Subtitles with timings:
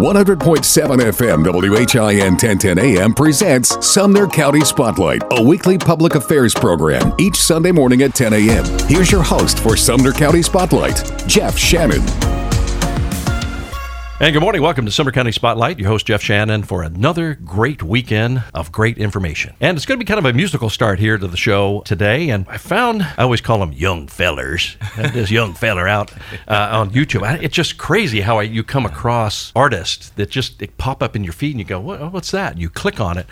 [0.00, 0.38] 100.7
[0.98, 7.70] FM WHIN 1010 AM presents Sumner County Spotlight, a weekly public affairs program each Sunday
[7.70, 8.64] morning at 10 a.m.
[8.88, 12.00] Here's your host for Sumner County Spotlight, Jeff Shannon.
[14.22, 14.60] And good morning.
[14.60, 15.78] Welcome to Sumner County Spotlight.
[15.78, 19.54] Your host, Jeff Shannon, for another great weekend of great information.
[19.62, 22.28] And it's going to be kind of a musical start here to the show today.
[22.28, 24.76] And I found, I always call them young fellers,
[25.14, 26.12] this young feller out
[26.46, 27.42] uh, on YouTube.
[27.42, 31.32] It's just crazy how I, you come across artists that just pop up in your
[31.32, 32.58] feed and you go, what, what's that?
[32.58, 33.26] You click on it.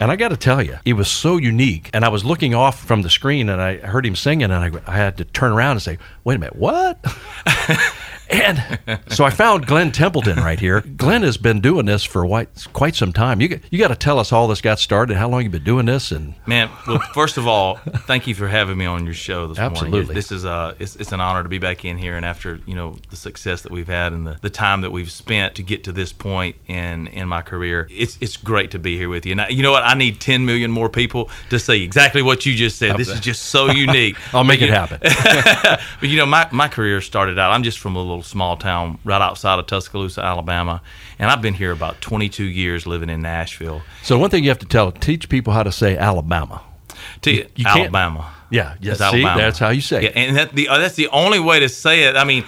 [0.00, 1.88] And I got to tell you, it was so unique.
[1.94, 4.72] And I was looking off from the screen and I heard him singing, and I,
[4.88, 6.98] I had to turn around and say, wait a minute, what?
[8.32, 10.80] And so I found Glen Templeton right here.
[10.80, 12.26] Glen has been doing this for
[12.72, 13.40] quite some time.
[13.40, 15.86] You you got to tell us how this got started, how long you've been doing
[15.86, 16.70] this, and man.
[16.86, 20.00] Well, first of all, thank you for having me on your show this Absolutely.
[20.00, 20.14] morning.
[20.14, 22.74] This is uh, it's, it's an honor to be back in here, and after you
[22.74, 25.84] know the success that we've had and the, the time that we've spent to get
[25.84, 29.32] to this point in in my career, it's it's great to be here with you.
[29.32, 29.82] And I, you know what?
[29.82, 32.96] I need 10 million more people to say exactly what you just said.
[32.96, 34.16] This is just so unique.
[34.34, 34.98] I'll make but, it happen.
[36.00, 37.52] but you know, my my career started out.
[37.52, 40.80] I'm just from a little little small town right outside of Tuscaloosa, Alabama,
[41.18, 43.82] and I've been here about 22 years living in Nashville.
[44.02, 46.62] So one thing you have to tell teach people how to say Alabama.
[47.22, 48.32] To, you, you Alabama.
[48.50, 48.94] Yeah, yeah.
[48.94, 49.40] See, Alabama.
[49.40, 50.02] that's how you say it.
[50.04, 52.16] Yeah, and that the, uh, that's the only way to say it.
[52.16, 52.44] I mean,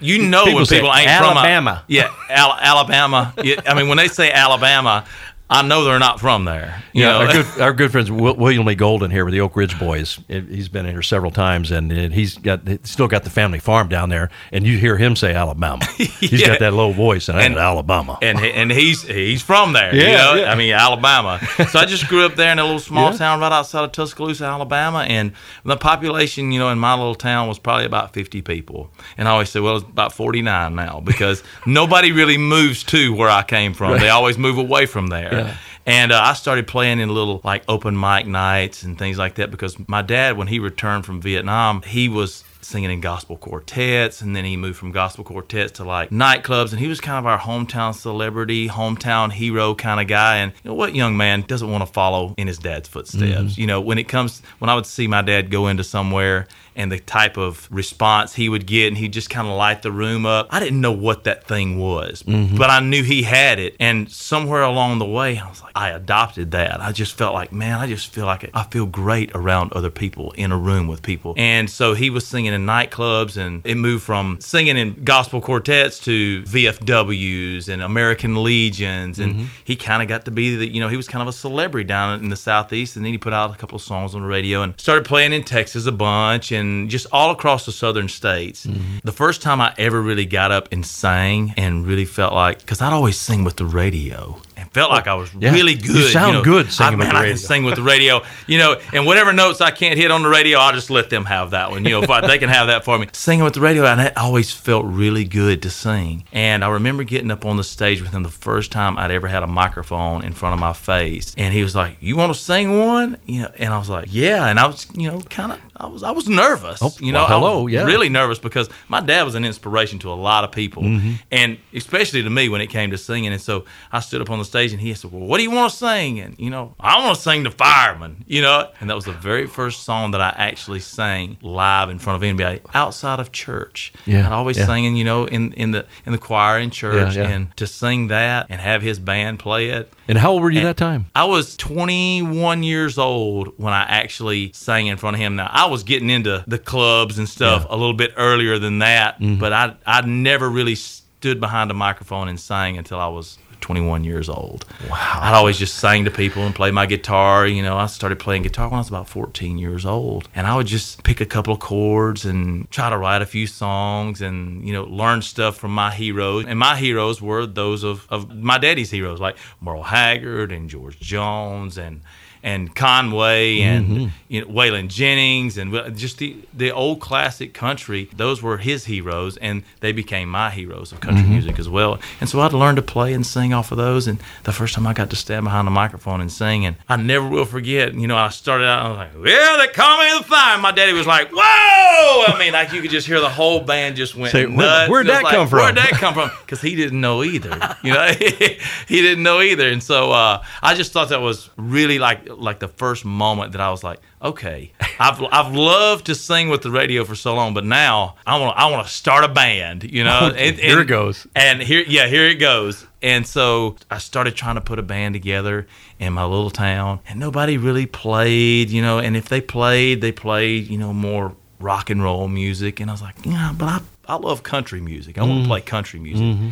[0.00, 1.42] you know people when people ain't Alabama.
[1.42, 3.34] from a, yeah, Al- Alabama.
[3.42, 5.04] Yeah, I mean, when they say Alabama,
[5.50, 6.82] I know they're not from there.
[6.92, 7.18] You yeah, know?
[7.20, 10.18] our good our good friends William Lee Golden here with the Oak Ridge Boys.
[10.28, 14.10] He's been in here several times, and he's got still got the family farm down
[14.10, 14.30] there.
[14.52, 15.84] And you hear him say Alabama.
[15.96, 16.48] He's yeah.
[16.48, 18.18] got that low voice, and, and Alabama.
[18.20, 19.94] And and he's he's from there.
[19.94, 20.42] Yeah, you know?
[20.42, 20.52] yeah.
[20.52, 21.40] I mean Alabama.
[21.70, 23.18] so I just grew up there in a little small yeah.
[23.18, 25.32] town right outside of Tuscaloosa, Alabama, and
[25.64, 28.90] the population, you know, in my little town was probably about fifty people.
[29.16, 33.14] And I always say, well, it's about forty nine now because nobody really moves to
[33.14, 33.92] where I came from.
[33.92, 34.00] Right.
[34.00, 35.37] They always move away from there.
[35.38, 35.56] Yeah.
[35.86, 39.50] And uh, I started playing in little like open mic nights and things like that
[39.50, 44.36] because my dad, when he returned from Vietnam, he was singing in gospel quartets and
[44.36, 47.38] then he moved from gospel quartets to like nightclubs and he was kind of our
[47.38, 51.86] hometown celebrity hometown hero kind of guy and you know what young man doesn't want
[51.86, 53.60] to follow in his dad's footsteps mm-hmm.
[53.60, 56.46] you know when it comes when i would see my dad go into somewhere
[56.78, 59.92] and the type of response he would get, and he'd just kind of light the
[59.92, 60.46] room up.
[60.50, 62.56] I didn't know what that thing was, mm-hmm.
[62.56, 63.74] but I knew he had it.
[63.80, 66.80] And somewhere along the way, I was like, I adopted that.
[66.80, 70.30] I just felt like, man, I just feel like I feel great around other people
[70.32, 71.34] in a room with people.
[71.36, 75.98] And so he was singing in nightclubs, and it moved from singing in gospel quartets
[76.00, 79.44] to VFWs and American Legions, and mm-hmm.
[79.64, 81.86] he kind of got to be the, you know, he was kind of a celebrity
[81.86, 82.94] down in the southeast.
[82.94, 85.32] And then he put out a couple of songs on the radio and started playing
[85.32, 88.66] in Texas a bunch and and just all across the southern states.
[88.66, 88.98] Mm-hmm.
[89.04, 92.80] The first time I ever really got up and sang and really felt like, because
[92.80, 95.52] I'd always sing with the radio and felt like I was yeah.
[95.52, 95.96] really good.
[95.96, 97.34] You sound you know, good singing I, with man, the radio.
[97.34, 100.22] I can sing with the radio, you know, and whatever notes I can't hit on
[100.22, 101.84] the radio, I'll just let them have that one.
[101.84, 103.08] You know, if I, they can have that for me.
[103.12, 106.24] Singing with the radio, and it always felt really good to sing.
[106.32, 109.28] And I remember getting up on the stage with him the first time I'd ever
[109.28, 112.38] had a microphone in front of my face, and he was like, "You want to
[112.38, 115.52] sing one?" You know, and I was like, "Yeah," and I was, you know, kind
[115.52, 116.80] of, I was, I was nervous.
[116.82, 120.10] Oh, you know, well, hello, yeah, really nervous because my dad was an inspiration to
[120.10, 121.14] a lot of people, mm-hmm.
[121.30, 123.32] and especially to me when it came to singing.
[123.32, 125.50] And so I stood up on the stage, and he said, "Well, what do you
[125.50, 128.24] want to sing?" And you know, I want to sing the fireman.
[128.26, 131.98] You know, and that was the very first song that I actually sang live in
[131.98, 133.92] front of anybody outside of church.
[134.04, 134.66] Yeah, I'd always yeah.
[134.66, 137.28] singing, you know, in in the in the choir in church, yeah, yeah.
[137.28, 139.92] and to sing that and have his band play it.
[140.08, 141.06] And how old were you that time?
[141.14, 145.36] I was 21 years old when I actually sang in front of him.
[145.36, 149.20] Now I was getting into the clubs and stuff a little bit earlier than that,
[149.20, 149.38] mm-hmm.
[149.38, 154.04] but I I never really stood behind a microphone and sang until I was 21
[154.04, 154.64] years old.
[154.88, 155.18] Wow.
[155.20, 157.46] I'd always just sang to people and play my guitar.
[157.46, 160.28] You know, I started playing guitar when I was about 14 years old.
[160.34, 163.46] And I would just pick a couple of chords and try to write a few
[163.46, 166.46] songs and, you know, learn stuff from my heroes.
[166.46, 170.98] And my heroes were those of, of my daddy's heroes, like Merle Haggard and George
[170.98, 172.02] Jones and
[172.42, 178.08] and Conway and you know, Waylon Jennings and just the the old classic country.
[178.16, 181.98] Those were his heroes, and they became my heroes of country music as well.
[182.20, 184.06] And so I'd learn to play and sing off of those.
[184.06, 186.96] And the first time I got to stand behind the microphone and sing, and I
[186.96, 187.94] never will forget.
[187.94, 188.84] You know, I started out.
[188.86, 192.36] I was like, "Well, they call me the fire." My daddy was like, "Whoa!" I
[192.38, 194.90] mean, like you could just hear the whole band just went Say, where- nuts.
[194.90, 195.58] where'd was that like, come from?
[195.60, 196.30] Where'd that come from?
[196.40, 197.76] Because he didn't know either.
[197.82, 199.68] You know, he didn't know either.
[199.68, 203.60] And so uh, I just thought that was really like like the first moment that
[203.60, 207.54] I was like, okay, I've I've loved to sing with the radio for so long,
[207.54, 209.84] but now I want I want to start a band.
[209.84, 211.26] You know, Okay, here it goes.
[211.34, 212.86] And here, yeah, here it goes.
[213.00, 215.66] And so I started trying to put a band together
[215.98, 218.98] in my little town, and nobody really played, you know.
[218.98, 222.80] And if they played, they played, you know, more rock and roll music.
[222.80, 225.18] And I was like, yeah, but I, I love country music.
[225.18, 225.48] I want to mm-hmm.
[225.48, 226.24] play country music.
[226.24, 226.48] Mm-hmm.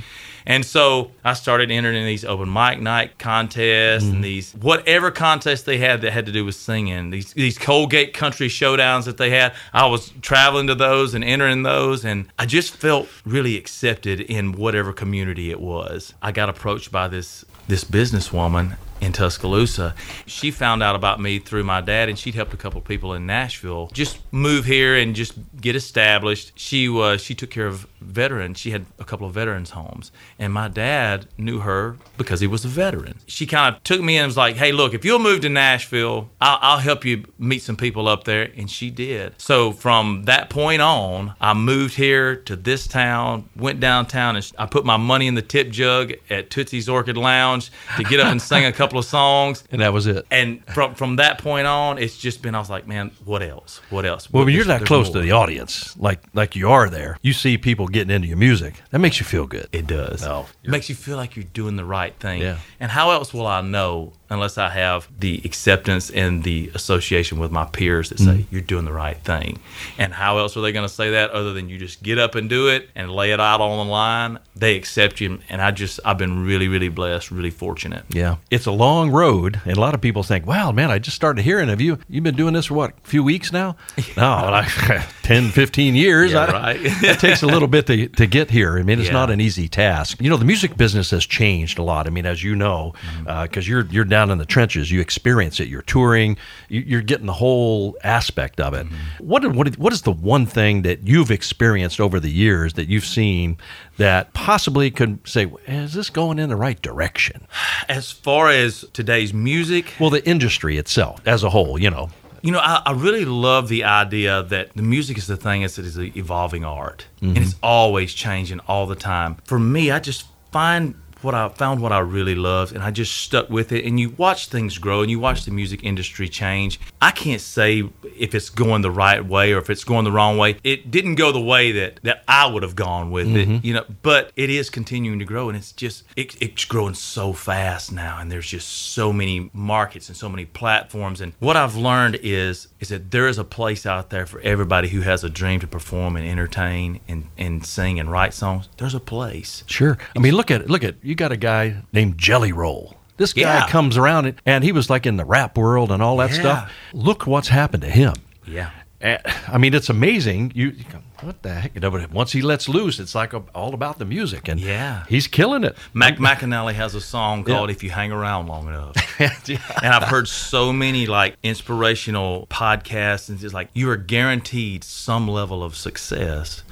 [0.46, 4.22] And so I started entering these open mic night contests and mm-hmm.
[4.22, 7.10] these whatever contests they had that had to do with singing.
[7.10, 9.54] These these Colgate country showdowns that they had.
[9.72, 14.52] I was traveling to those and entering those, and I just felt really accepted in
[14.52, 16.14] whatever community it was.
[16.22, 19.94] I got approached by this this businesswoman in Tuscaloosa.
[20.26, 23.26] She found out about me through my dad, and she'd helped a couple people in
[23.26, 26.52] Nashville just move here and just get established.
[26.56, 28.58] She was she took care of veterans.
[28.58, 32.64] She had a couple of veterans homes, and my dad knew her because he was
[32.64, 33.18] a veteran.
[33.26, 36.30] She kind of took me and was like, "Hey, look, if you'll move to Nashville,
[36.40, 39.34] I'll, I'll help you meet some people up there." And she did.
[39.38, 44.66] So from that point on, I moved here to this town, went downtown, and I
[44.66, 48.40] put my money in the tip jug at Tootsie's Orchid Lounge to get up and
[48.40, 49.64] sing a couple of songs.
[49.70, 50.26] And that was it.
[50.30, 53.80] And from from that point on, it's just been I was like, man, what else?
[53.90, 54.30] What else?
[54.30, 57.58] Well, when you're that close to the audience, like like you are there, you see
[57.58, 58.74] people getting into your music.
[58.90, 59.68] That makes you feel good.
[59.72, 60.24] It does.
[60.24, 62.42] Oh, it makes you feel like you're doing the right thing.
[62.42, 62.58] Yeah.
[62.80, 67.50] And how else will I know unless I have the acceptance and the association with
[67.50, 68.42] my peers that say Mm-hmm.
[68.54, 69.58] you're doing the right thing?
[69.98, 72.34] And how else are they going to say that other than you just get up
[72.34, 74.38] and do it and lay it out on the line?
[74.56, 78.04] They accept you, and I just I've been really really blessed, really fortunate.
[78.08, 81.14] Yeah, it's a long road, and a lot of people think, "Wow, man, I just
[81.14, 81.98] started hearing of you.
[82.08, 83.76] You've been doing this for what, a few weeks now?"
[84.16, 84.68] No, like
[85.22, 86.32] 10, 15 years.
[86.32, 86.80] Yeah, I- right.
[86.82, 88.78] it takes a little bit to, to get here.
[88.78, 89.12] I mean, it's Yeah.
[89.14, 90.22] not an easy task.
[90.22, 92.06] You know, the music business has changed a lot.
[92.06, 93.42] I mean, as you know, Mm-hmm.
[93.42, 95.68] because you're you're down in the trenches, you experience it.
[95.68, 96.38] You're touring,
[96.70, 98.86] you, you're getting the whole aspect of it.
[98.86, 99.26] Mm-hmm.
[99.26, 103.04] What what what is the one thing that you've experienced over the years that you've
[103.04, 103.58] seen
[103.98, 107.46] that possibly could say, is this going in the right direction?
[107.90, 112.08] As far as today's music, Well, the industry itself as a whole, you know.
[112.42, 115.78] You know, I, I really love the idea that the music is the thing is
[115.78, 119.36] it is an evolving art, and it's always changing all the time.
[119.44, 123.16] For me, I just find what I found what I really loved, and I just
[123.16, 123.84] stuck with it.
[123.84, 126.78] And you watch things grow, and you watch the music industry change.
[127.00, 130.38] I can't say if it's going the right way or if it's going the wrong
[130.38, 130.56] way.
[130.64, 133.66] It didn't go the way that that I would have gone with it, mm-hmm.
[133.66, 133.84] you know.
[134.02, 138.18] But it is continuing to grow, and it's just it, it's growing so fast now,
[138.18, 141.20] and there's just so many markets and so many platforms.
[141.20, 144.88] And what I've learned is is that there is a place out there for everybody
[144.88, 148.68] who has a dream to perform and entertain and, and sing and write songs.
[148.76, 149.64] There's a place.
[149.66, 149.98] Sure.
[150.14, 150.68] I mean, look at.
[150.68, 152.96] Look at you got a guy named Jelly Roll.
[153.16, 153.66] This guy Yeah.
[153.68, 156.40] comes around and, and he was like in the rap world and all that Yeah.
[156.40, 156.72] stuff.
[156.92, 158.14] Look what's happened to him.
[158.46, 158.70] Yeah.
[159.00, 159.18] Eh,
[159.48, 160.52] I mean, it's amazing.
[160.54, 161.74] You, you go, what the heck?
[161.74, 164.58] You know, but once he lets loose, it's like a, all about the music, and
[164.58, 165.04] Yeah.
[165.08, 165.76] he's killing it.
[165.92, 168.96] Mac McAnally has a song called "If You Hang Around Long Enough,"
[169.82, 175.28] and I've heard so many like inspirational podcasts, and just like you are guaranteed some
[175.28, 176.62] level of success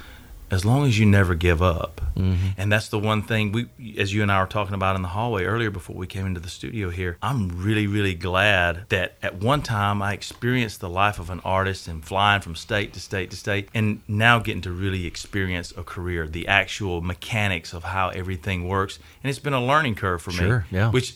[0.51, 2.01] as long as you never give up.
[2.15, 2.49] Mm-hmm.
[2.57, 3.67] And that's the one thing we,
[3.97, 6.39] as you and I were talking about in the hallway earlier before we came into
[6.39, 7.17] the studio here.
[7.21, 11.87] I'm really, really glad that at one time I experienced the life of an artist
[11.87, 15.83] and flying from state to state to state, and now getting to really experience a
[15.83, 18.99] career, the actual mechanics of how everything works.
[19.23, 20.91] And it's been a learning curve for Sure, me, yeah.
[20.91, 21.15] which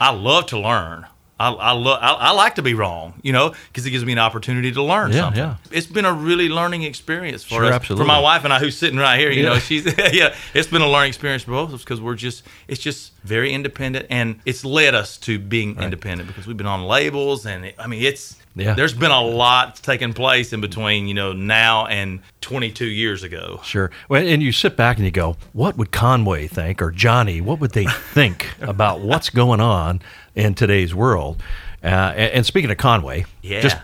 [0.00, 1.06] I love to learn.
[1.40, 1.98] I, I love.
[2.02, 4.82] I, I like to be wrong, you know, because it gives me an opportunity to
[4.82, 5.38] learn Yeah, something.
[5.42, 5.56] yeah.
[5.70, 7.74] It's been a really learning experience for Sure, us.
[7.74, 8.04] absolutely.
[8.04, 9.50] For my wife and I, who's sitting right here, you Yeah.
[9.50, 10.34] know, she's yeah.
[10.54, 12.42] It's been a learning experience for both of us because we're just.
[12.66, 16.82] It's just very independent, and it's led us to being independent because we've been on
[16.84, 18.36] labels, and it, I mean, it's.
[18.56, 18.74] Yeah.
[18.74, 23.60] There's been a lot taking place in between, you know, now and 22 years ago.
[23.62, 23.92] Sure.
[24.08, 27.40] Well, and you sit back and you go, what would Conway think or Johnny?
[27.40, 30.00] What would they think about what's going on
[30.38, 31.42] in today's world?
[31.82, 33.60] Uh, and, and speaking of Conway, Yeah.
[33.60, 33.76] just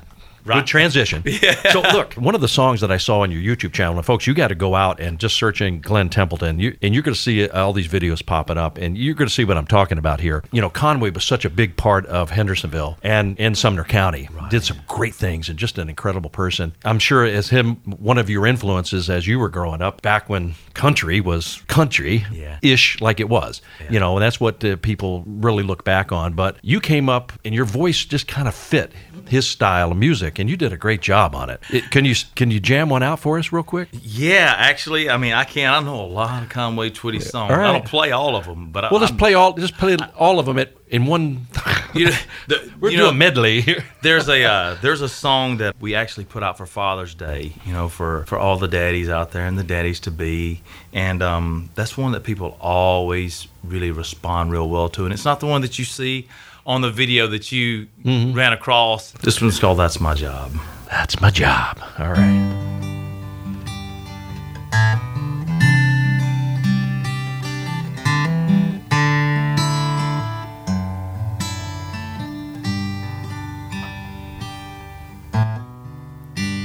[0.44, 1.22] Good transition.
[1.44, 1.72] Yeah.
[1.72, 4.26] So look, one of the songs that I saw on your YouTube channel, and folks,
[4.26, 7.20] you got to go out and just searching Glen Templeton, you, and you're going to
[7.20, 10.20] see all these videos popping up, and you're going to see what I'm talking about
[10.20, 10.44] here.
[10.52, 14.28] You know, Conway was such a big part of Hendersonville and in Sumner County.
[14.32, 14.50] Right.
[14.50, 16.72] Did some great things, and just an incredible person.
[16.84, 20.54] I'm sure as him, one of your influences as you were growing up, back when
[20.74, 22.24] country was country
[22.62, 23.60] ish like it was.
[23.80, 23.92] Yeah.
[23.92, 26.34] You know, and that's what uh, people really look back on.
[26.34, 28.92] But you came up, and your voice just kind of fit
[29.28, 31.60] his style of music, and you did a great job on it.
[31.70, 31.90] it.
[31.90, 33.88] Can you can you jam one out for us real quick?
[33.92, 35.74] Yeah, actually, I mean, I can't.
[35.74, 37.50] I know a lot of Conway Twitty songs.
[37.50, 37.68] Right.
[37.68, 40.38] I don't play all of them, but well, I, just play all just play all
[40.38, 41.46] of them at in one.
[41.94, 42.16] you know,
[42.48, 43.84] the, We're you doing know, medley here.
[44.02, 47.52] there's a uh, there's a song that we actually put out for Father's Day.
[47.64, 50.62] You know, for for all the daddies out there and the daddies to be,
[50.92, 55.04] and um, that's one that people always really respond real well to.
[55.04, 56.28] And it's not the one that you see
[56.66, 58.32] on the video that you mm-hmm.
[58.34, 59.12] ran across.
[59.12, 60.52] This one's called "That's My Job."
[60.90, 61.80] That's my job.
[61.98, 62.60] All right.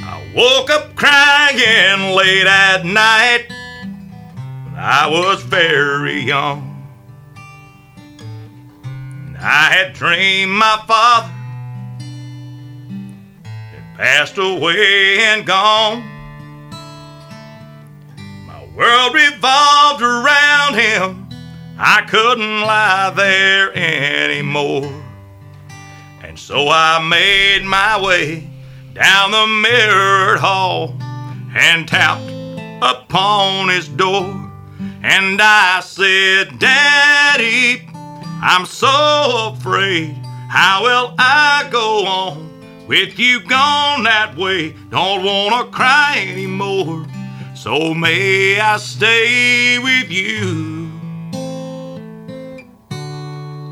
[0.04, 3.48] I woke up crying late at night
[4.82, 6.69] I was very young.
[9.42, 11.32] I had dreamed my father
[13.54, 16.04] had passed away and gone.
[18.46, 21.30] My world revolved around him.
[21.78, 24.92] I couldn't lie there anymore.
[26.22, 28.50] And so I made my way
[28.94, 30.98] down the mirrored hall
[31.56, 32.30] and tapped
[32.82, 34.36] upon his door.
[35.02, 37.89] And I said, Daddy,
[38.42, 40.16] I'm so afraid.
[40.48, 44.74] How will I go on with you gone that way?
[44.90, 47.06] Don't wanna cry anymore.
[47.54, 50.90] So may I stay with you?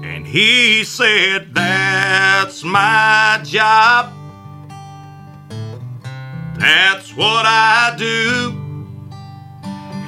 [0.03, 4.12] And he said, That's my job.
[6.59, 8.53] That's what I do.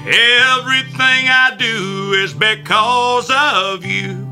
[0.05, 4.28] Everything I do is because of you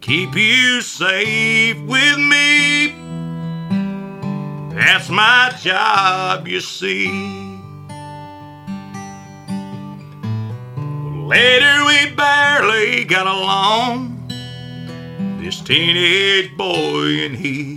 [0.00, 2.94] keep you safe with me.
[4.74, 7.08] That's my job, you see.
[11.26, 14.16] Later, we barely got along.
[15.40, 17.74] This teenage boy and he.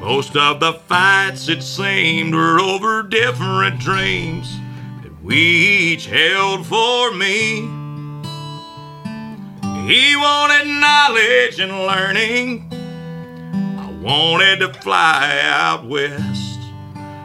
[0.00, 4.56] Most of the fights, it seemed, were over different dreams
[5.02, 7.81] that we each held for me.
[9.86, 12.68] He wanted knowledge and learning.
[13.78, 16.60] I wanted to fly out west.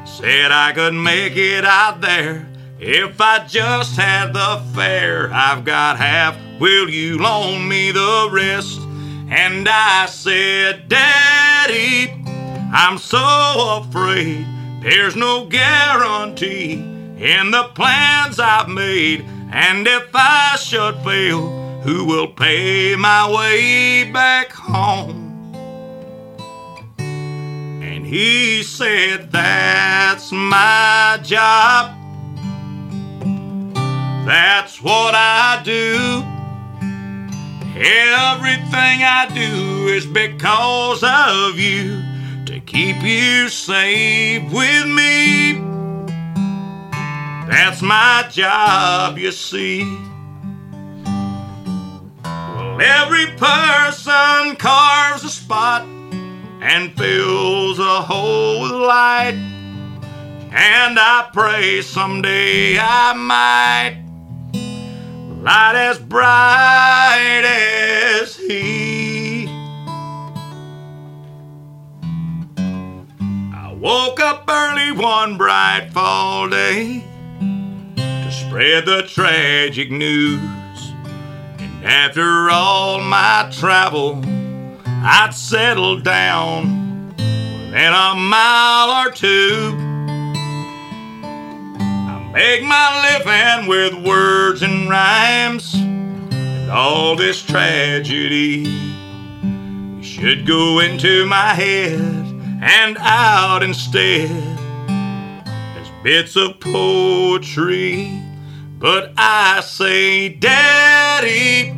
[0.06, 2.48] Said I could make it out there
[2.80, 5.32] if I just had the fare.
[5.32, 8.80] I've got half, will you loan me the rest?
[9.30, 12.12] And I said, Daddy,
[12.74, 14.46] I'm so afraid
[14.82, 19.26] there's no guarantee in the plans I've made.
[19.52, 21.57] And if I should fail,
[21.88, 25.54] who will pay my way back home?
[27.00, 31.96] And he said, That's my job.
[34.28, 36.26] That's what I do.
[37.80, 42.04] Everything I do is because of you
[42.48, 45.54] to keep you safe with me.
[47.48, 50.07] That's my job, you see.
[52.80, 55.82] Every person carves a spot
[56.62, 59.34] and fills a hole with light.
[60.52, 64.04] And I pray someday I might
[65.42, 69.48] light as bright as he.
[73.54, 77.04] I woke up early one bright fall day
[77.96, 80.57] to spread the tragic news.
[81.90, 84.22] After all my travel,
[84.86, 89.74] I'd settled down within a mile or two.
[91.80, 98.66] I make my living with words and rhymes, and all this tragedy
[100.02, 102.02] should go into my head
[102.62, 104.30] and out instead
[104.90, 108.27] as bits of poetry.
[108.80, 111.72] But I say, Daddy,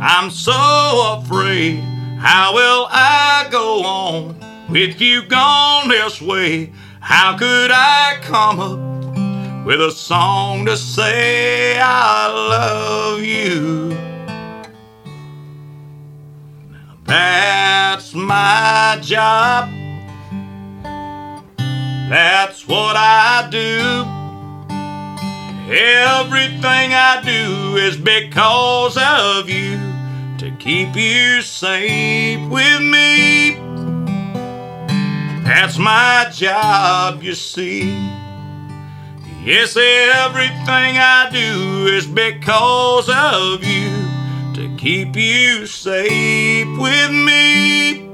[0.00, 1.80] I'm so afraid.
[2.18, 9.66] How will I go on With you gone this way, how could I come up
[9.66, 13.96] with a song to say I love you?
[17.06, 19.70] That's my job.
[22.10, 24.21] That's what I do.
[25.74, 29.78] Everything I do is because of you
[30.36, 33.52] to keep you safe with me.
[35.44, 37.90] That's my job, you see.
[39.42, 43.90] Yes, everything I do is because of you
[44.52, 48.11] to keep you safe with me.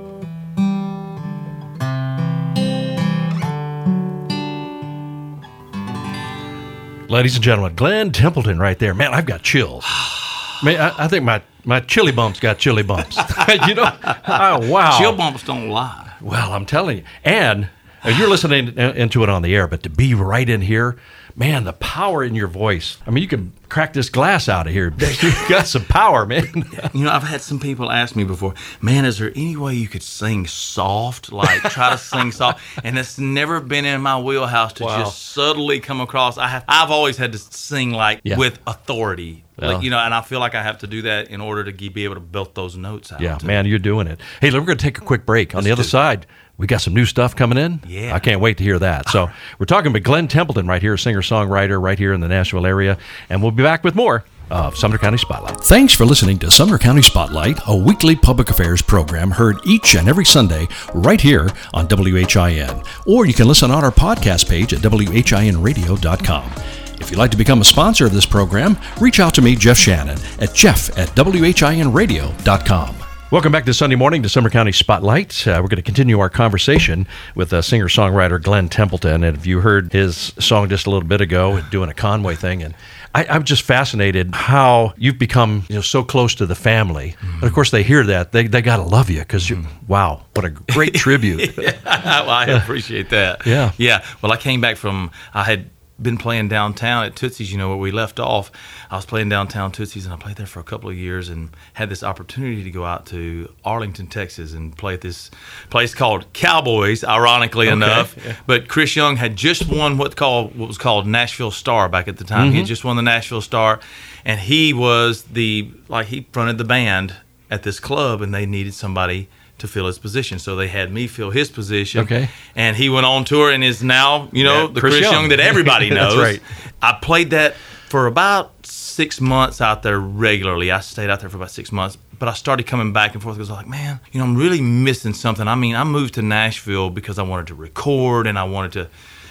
[7.09, 8.93] Ladies and gentlemen, Glen Templeton right there.
[8.93, 9.83] Man, I've got chills.
[10.63, 13.17] Man, I, I think my, my chili bumps got chili bumps.
[13.67, 13.91] you know?
[14.27, 14.99] Oh, wow.
[14.99, 16.13] Chill bumps don't lie.
[16.21, 17.05] Well, I'm telling you.
[17.25, 17.71] And
[18.05, 20.97] uh, you're listening into it on the air, but to be right in here,
[21.39, 22.99] man, the power in your voice.
[23.07, 24.93] I mean, you can crack this glass out of here.
[25.23, 26.65] You got some power, man.
[26.95, 29.89] You know, I've had some people ask me before, man, is there any way you
[29.89, 31.33] could sing soft?
[31.33, 32.61] Like try to sing soft.
[32.85, 34.99] And it's never been in my wheelhouse to Wow.
[35.05, 36.39] just subtly come across.
[36.39, 38.37] I have I've always had to sing like Yeah.
[38.37, 39.45] with authority.
[39.59, 39.75] Well.
[39.75, 41.73] Like, you know, and I feel like I have to do that in order to
[41.91, 43.21] be able to belt those notes out.
[43.21, 44.21] Yeah, man, you're doing it.
[44.41, 45.55] Hey, look, we're going to take a quick break.
[45.55, 45.87] On the other it.
[45.87, 46.27] side,
[46.59, 47.81] we got some new stuff coming in.
[47.87, 48.15] Yeah.
[48.15, 49.09] I can't wait to hear that.
[49.09, 52.67] So we're talking about Glen Templeton right here, singer songwriter right here in the Nashville
[52.67, 52.99] area,
[53.31, 55.61] and we'll be back with more of Sumner County Spotlight.
[55.61, 60.09] Thanks for listening to Sumner County Spotlight, a weekly public affairs program heard each and
[60.09, 62.83] every Sunday right here on WHIN.
[63.07, 66.53] Or you can listen on our podcast page at WHINradio.com.
[67.01, 69.79] If you'd like to become a sponsor of this program, reach out to me, Jeff
[69.79, 73.08] Shannon, at jeff at WHINradio.com.
[73.31, 75.47] Welcome back to Sunday morning to Sumner County Spotlight.
[75.47, 79.23] Uh, we're going to continue our conversation with uh, singer songwriter Glen Templeton.
[79.23, 82.63] And if you heard his song just a little bit ago, doing a Conway thing,
[82.63, 82.75] and
[83.15, 87.17] I, I'm just fascinated how you've become you know so close to the family.
[87.41, 90.47] But of course, they hear that they they gotta love you because you wow, what
[90.47, 91.55] a great tribute.
[91.59, 93.45] well, I appreciate that.
[93.45, 93.73] Yeah.
[93.77, 94.07] Yeah.
[94.23, 95.69] Well, I came back from, I had
[96.01, 98.51] been playing downtown at Tootsie's, you know, where we left off.
[98.91, 101.51] I was playing downtown Tootsie's and I played there for a couple of years and
[101.75, 105.31] had this opportunity to go out to Arlington, Texas and play at this
[105.71, 108.17] place called Cowboys, ironically enough.
[108.47, 112.17] But Chris Young had just won what called what was called Nashville Star back at
[112.17, 112.51] the time.
[112.51, 112.69] He had mm-hmm.
[112.69, 113.81] just won the Nashville Star
[114.25, 117.15] and he was the like he fronted the band
[117.51, 120.39] at this club and they needed somebody to fill his position.
[120.39, 122.03] So they had me fill his position.
[122.03, 122.29] Okay.
[122.55, 125.13] And he went on tour and is now, you know, Yeah, the Chris Chris, Young.
[125.23, 125.29] Young.
[125.31, 126.23] that everybody That's knows.
[126.23, 126.43] right.
[126.81, 127.55] I played that
[127.89, 130.71] for about six months out there regularly.
[130.71, 131.97] I stayed out there for about six months.
[132.19, 134.37] But I started coming back and forth because I was like, man, you know, I'm
[134.37, 135.47] really missing something.
[135.47, 138.89] I mean, I moved to Nashville because I wanted to record and I wanted to.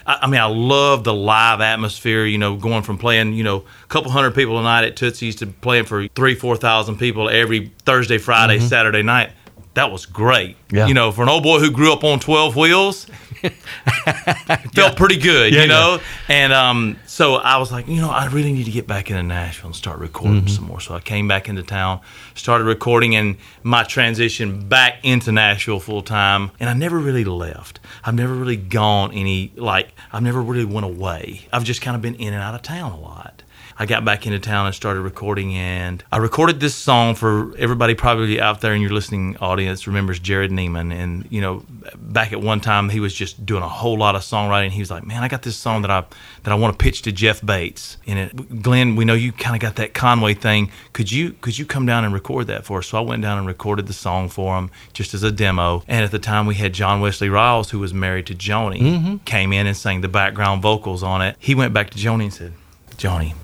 [0.07, 2.25] I I mean, I love the live atmosphere.
[2.25, 5.35] You know, going from playing, you know, a couple hundred people a night at Tootsie's
[5.37, 8.67] to playing for three, four thousand people every Thursday, Friday, mm-hmm.
[8.67, 9.31] Saturday night.
[9.77, 10.57] That was great.
[10.71, 10.87] Yeah.
[10.87, 13.05] You know, for an old boy who grew up on twelve wheels,
[14.73, 15.99] felt pretty good, Yeah, you know.
[16.27, 19.23] And um, so I was like, you know, I really need to get back into
[19.23, 20.47] Nashville and start recording Mm-hmm.
[20.47, 20.79] some more.
[20.81, 22.01] So I came back into town,
[22.35, 26.51] started recording, and my transition back into Nashville full time.
[26.59, 27.79] And I never really left.
[28.03, 31.47] I've never really gone any like I've never really went away.
[31.53, 33.36] I've just kind of been in and out of town a lot.
[33.79, 37.93] I got back into town and started recording, and I recorded this song for everybody
[37.93, 40.91] probably out there in your listening audience remembers Jerrod Niemann.
[40.91, 41.63] And you know,
[41.95, 44.71] back at one time he was just doing a whole lot of songwriting.
[44.71, 46.03] He was like, "Man, I got this song that I
[46.43, 49.55] that I want to pitch to Jeff Bates." And it, Glen, we know you kind
[49.55, 50.71] of got that Conway thing.
[50.93, 52.87] Could you could you come down and record that for us?
[52.87, 55.83] So I went down and recorded the song for him just as a demo.
[55.87, 59.17] And at the time we had John Wesley Ryles, who was married to Joni, mm-hmm.
[59.17, 61.35] came in and sang the background vocals on it.
[61.37, 62.53] He went back to Joni and said,
[62.97, 63.35] "Johnny."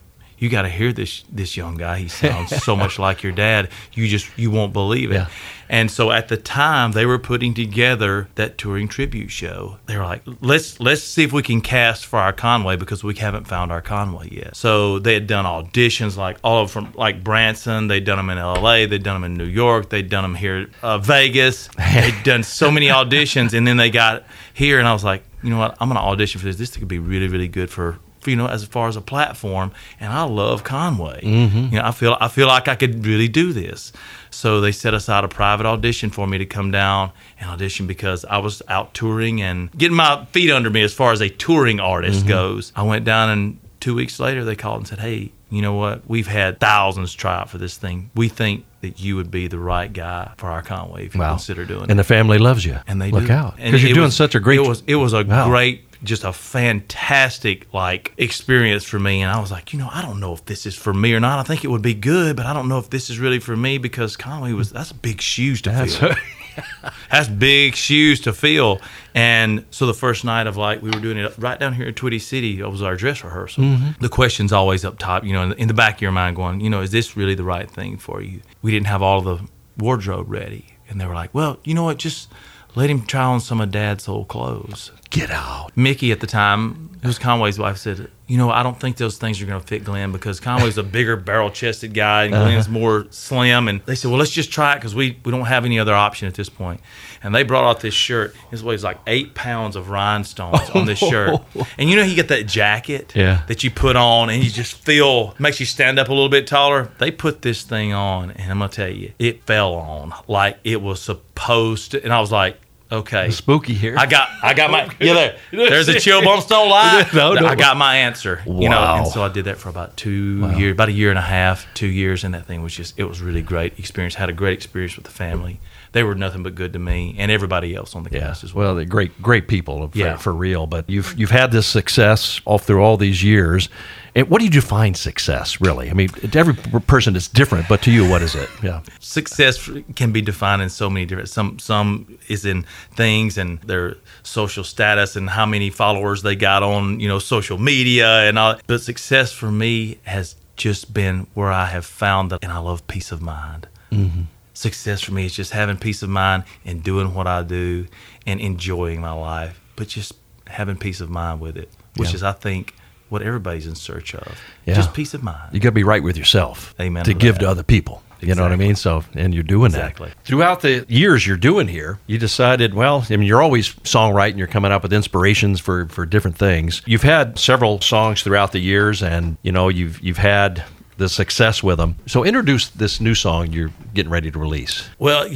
[0.44, 2.00] You got to hear this this young guy.
[2.00, 3.70] He sounds so much like your dad.
[3.94, 5.16] You just you won't believe it.
[5.16, 5.30] Yeah.
[5.70, 9.78] And so at the time they were putting together that touring tribute show.
[9.86, 13.16] They were like, let's let's see if we can cast for our Conway because we
[13.16, 14.58] haven't found our Conway yet.
[14.58, 17.88] So they had done auditions like all of from like Branson.
[17.88, 18.86] They'd done them in L.A.
[18.86, 19.90] They'd done them in New York.
[19.90, 21.70] They'd done them here, uh, Vegas.
[21.78, 25.52] They'd done so many auditions, and then they got here, and I was like, you
[25.52, 25.78] know what?
[25.80, 26.58] I'm going to audition for this.
[26.58, 29.72] This could be really really good for for, you know, as far as a platform,
[30.00, 31.22] and I love Conway.
[31.24, 31.58] Mm-hmm.
[31.74, 33.92] You know, I feel I feel like I could really do this.
[34.32, 38.26] So they set aside a private audition for me to come down and audition because
[38.26, 41.80] I was out touring and getting my feet under me as far as a touring
[41.80, 42.30] artist mm-hmm.
[42.30, 42.72] goes.
[42.76, 46.02] I went down and two weeks later they called and said, "Hey, you know what?
[46.10, 48.10] We've had thousands try out for this thing.
[48.16, 51.30] We think that you would be the right guy for our Conway if you Wow.
[51.32, 51.92] consider doing And it.
[51.92, 52.80] And the family loves you.
[52.88, 53.34] And they look do.
[53.34, 54.60] out because you're doing was- such a great.
[54.60, 55.48] It was it was a Wow.
[55.48, 59.22] great, just a fantastic like experience for me.
[59.22, 61.20] And I was like, you know, I don't know if this is for me or
[61.20, 61.40] not.
[61.40, 63.56] I think it would be good, but I don't know if this is really for
[63.56, 66.16] me because Conway was that's big shoes to That's- fill.
[67.12, 68.82] That's big shoes to fill.
[69.14, 71.96] And so the first night of like we were doing it right down here at
[71.96, 73.64] Twitty City, it was our dress rehearsal.
[73.64, 74.02] Mm-hmm.
[74.02, 76.36] The question's always up top, you know, in the, in the back of your mind,
[76.36, 78.42] going, you know, is this really the right thing for you?
[78.62, 79.40] We didn't have all the
[79.78, 82.32] wardrobe ready, and they were like, well, you know what, just
[82.76, 84.92] let him try on some of Dad's old clothes.
[85.10, 85.72] Get out.
[85.76, 89.18] Mickey at the time, it was Conway's wife, said, "You know, I don't think those
[89.20, 92.46] things are going to fit Glen because Conway's a bigger barrel-chested guy and uh-huh.
[92.46, 95.46] Glen's more slim." And they said, "Well, let's just try it because we we don't
[95.46, 96.82] have any other option at this point."
[97.22, 98.36] And they brought out this shirt.
[98.52, 101.40] It weighs like eight pounds of rhinestones on this shirt.
[101.78, 103.44] And you know, you get that jacket Yeah.
[103.48, 106.48] that you put on, and you just feel makes you stand up a little bit
[106.48, 106.92] taller.
[106.98, 110.82] They put this thing on, and I'm gonna tell you, it fell on like it
[110.82, 112.04] was supposed to.
[112.04, 112.58] And I was like,
[112.94, 113.96] "Okay." Spooky here.
[113.98, 114.84] I got, I got my.
[115.00, 115.38] Yeah, there.
[115.70, 117.08] There's a chill bumps don't lie.
[117.14, 117.46] No, no.
[117.48, 118.42] I got my answer.
[118.46, 118.98] You know, Wow.
[119.00, 121.66] and so I did that for about two years, about a year and a half,
[121.74, 124.16] two years, and that thing was just, it was really great experience.
[124.16, 125.60] Had a great experience with the family.
[125.92, 128.54] They were nothing but good to me and everybody else on the Yeah, cast as
[128.54, 128.68] well.
[128.68, 130.18] well, they're great, great people for, Yeah.
[130.18, 130.66] for real.
[130.68, 133.70] But you've you've had this success all through all these years.
[134.16, 135.90] And what do you define success, really?
[135.90, 138.48] I mean, to every person is different, but to you, what is it?
[138.62, 141.30] Yeah, Success can be defined in so many different.
[141.30, 146.62] Some some is in things and their social status and how many followers they got
[146.64, 148.56] on you know social media and all.
[148.68, 152.86] But success for me has just been where I have found that, and I love
[152.88, 153.68] peace of mind.
[153.92, 154.22] Mm-hmm.
[154.54, 157.88] Success for me is just having peace of mind and doing what I do
[158.28, 160.14] and enjoying my life, but just
[160.46, 162.16] having peace of mind with it, which Yeah.
[162.16, 162.76] is I think
[163.10, 164.40] what everybody's in search of.
[164.66, 164.74] Yeah.
[164.76, 165.54] Just peace of mind.
[165.54, 166.74] you got to be right with yourself.
[166.80, 167.42] Amen To to give that.
[167.42, 168.02] to other people.
[168.22, 168.76] You know what I mean?
[168.76, 170.08] So, and you're doing Exactly.
[170.08, 170.18] that.
[170.24, 174.48] Throughout the years you're doing here, you decided, well, I mean, you're always songwriting, you're
[174.48, 176.82] coming up with inspirations for, for different things.
[176.86, 180.64] You've had several songs throughout the years, and, you know, you've, you've had
[180.96, 181.98] the success with them.
[182.06, 184.88] So, introduce this new song you're getting ready to release.
[185.00, 185.28] Well,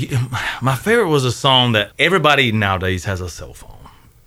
[0.62, 3.74] my favorite was a song that everybody nowadays has a cell phone.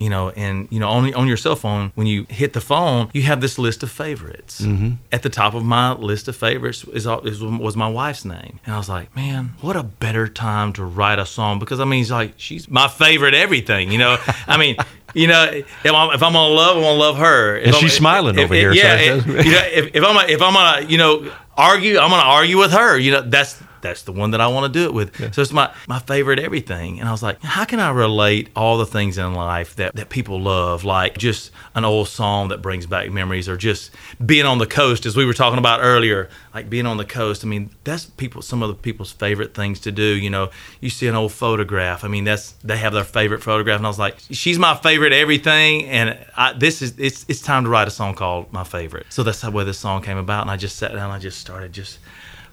[0.01, 3.09] You know, and you know, on on your cell phone, when you hit the phone,
[3.13, 4.59] you have this list of favorites.
[4.59, 4.93] Mm-hmm.
[5.11, 8.73] At the top of my list of favorites is, is was my wife's name, and
[8.73, 12.01] I was like, man, what a better time to write a song because I mean,
[12.01, 13.91] it's like she's my favorite everything.
[13.91, 14.75] You know, I mean.
[15.13, 17.57] You know, if I'm, if I'm gonna love, I'm gonna love her.
[17.57, 19.63] If And I'm- she's smiling if- over if- here, so Yeah, it if, you know,
[19.73, 22.97] if, if I'm if I'm gonna, you know, argue, I'm gonna argue with her.
[22.97, 25.33] You know, that's that's the one that I want to do it with.
[25.33, 26.99] So it's my my favorite everything.
[26.99, 30.09] And I was like, how can I relate all the things in life that that
[30.09, 33.91] people love, like just an old song that brings back memories, or just
[34.25, 37.43] being on the coast, as we were talking about earlier, like being on the coast.
[37.43, 40.03] I mean, that's people some of the people's favorite things to do.
[40.03, 42.03] You know, you see an old photograph.
[42.03, 45.13] I mean, that's they have their favorite photograph, and I was like, she's my favorite
[45.13, 49.07] everything, and I, this is it's it's time to write a song called my favorite.
[49.09, 51.19] So that's how where this song came about, and I just sat down, and I
[51.19, 51.99] just started just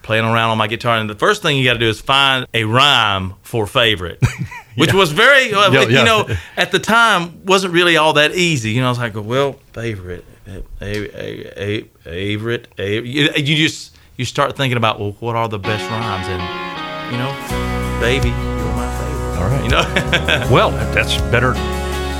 [0.02, 0.96] playing around on my guitar.
[0.98, 4.20] And the first thing you got to do is find a rhyme for favorite,
[4.76, 6.04] which was very, uh, Yeah, you yeah.
[6.04, 8.70] know, at the time wasn't really all that easy.
[8.70, 13.96] You know, I was like, well, favorite, a, a, a, favorite, a, you, you just
[14.16, 18.76] you start thinking about well, what are the best rhymes, and you know, baby, you're
[18.76, 19.36] my favorite.
[19.38, 19.62] All right.
[19.64, 21.52] You know, Well, that's better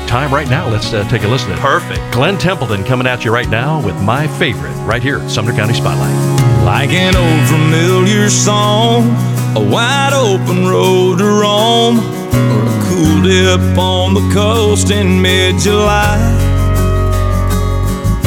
[0.08, 0.68] time right now.
[0.68, 2.00] Let's uh, take a listen perfect.
[2.12, 6.47] Glen Templeton coming at you right now with my favorite right here Sumner County Spotlight.
[6.68, 9.08] Like an old familiar song,
[9.56, 15.58] a wide open road to Rome, or a cool dip on the coast in mid
[15.58, 16.18] July.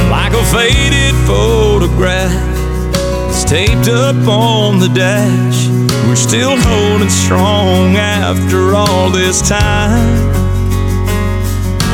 [0.09, 2.33] Like a faded photograph
[3.29, 5.67] that's taped up on the dash,
[6.07, 10.17] we're still holding strong after all this time.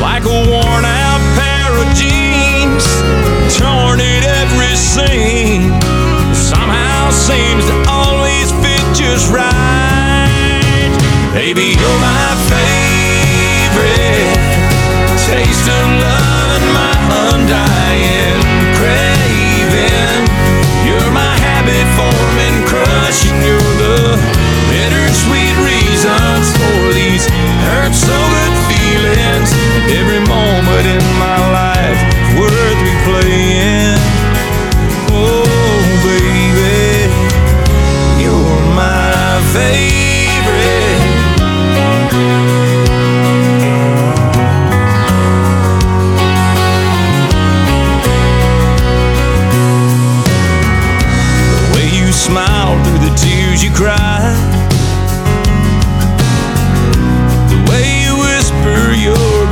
[0.00, 2.86] Like a worn out pair of jeans,
[3.58, 5.97] torn at every seam
[6.68, 10.92] somehow seems to always fit just right.
[11.32, 14.36] Baby, you're my favorite.
[15.24, 16.92] Taste of love and my
[17.32, 18.40] undying
[18.76, 20.28] craving.
[20.84, 24.20] You're my habit forming crush, and you're the
[24.68, 27.24] bittersweet reasons for these
[27.64, 27.87] hurt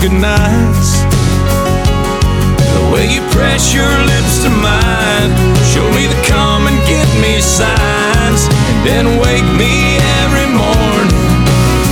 [0.07, 1.03] goodnights.
[2.79, 5.31] The way you press your lips to mine,
[5.67, 11.11] show me the come and get me signs, and then wake me every morning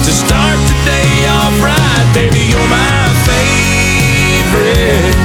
[0.07, 1.11] to start the day
[1.43, 2.07] off right.
[2.15, 5.19] Baby, you're my favorite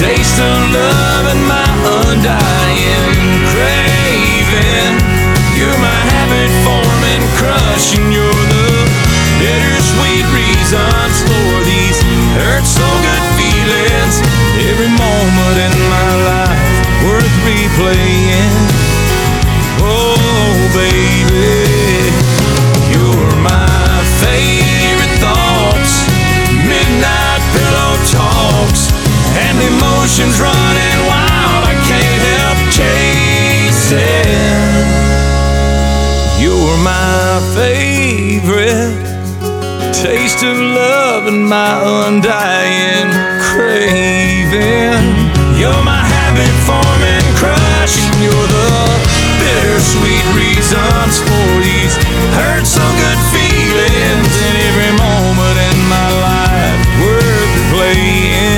[0.00, 1.68] taste of love and my
[2.08, 3.20] undying
[3.52, 4.96] craving.
[5.60, 8.88] You're my habit forming crush, and you're the
[9.44, 10.24] bittersweet
[12.38, 14.22] hurt so good feelings.
[14.70, 16.62] Every moment in my life
[17.06, 18.54] worth replaying.
[19.80, 20.18] Oh,
[20.74, 22.10] baby,
[22.92, 25.92] you're my favorite thoughts.
[26.66, 28.82] Midnight pillow talks
[29.38, 31.62] and emotions running wild.
[31.72, 34.28] I can't help chasing.
[36.42, 38.94] You're my favorite
[39.92, 43.12] taste of love and my undying
[43.52, 45.04] craving.
[45.60, 48.72] You're my habit forming crush, and you're the
[49.40, 51.96] bittersweet reasons for these
[52.32, 54.32] hurt so good feelings.
[54.46, 58.57] And every moment in my life worth playing.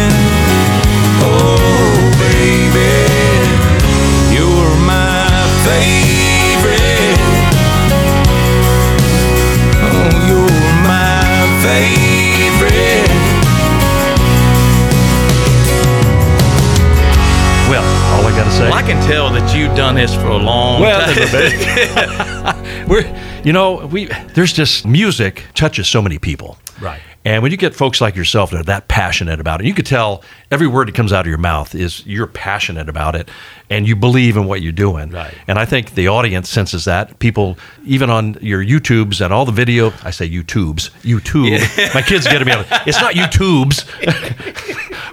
[18.61, 18.71] Say.
[18.71, 21.01] Well, I can tell that you've done this for a long Well,
[22.45, 22.89] time.
[22.89, 26.59] We're, you know, we there's just music touches so many people.
[26.81, 27.01] Right.
[27.25, 29.87] And when you get folks like yourself that are that passionate about it, you could
[29.87, 33.29] tell every word that comes out of your mouth is you're passionate about it
[33.71, 35.11] and you believe in what you're doing.
[35.11, 35.33] Right.
[35.47, 37.21] And I think the audience senses that.
[37.21, 41.95] People, even on your YouTubes and all the video, I say YouTubes, YouTube.
[41.95, 42.53] My kids get me.
[42.85, 43.87] It's not YouTubes.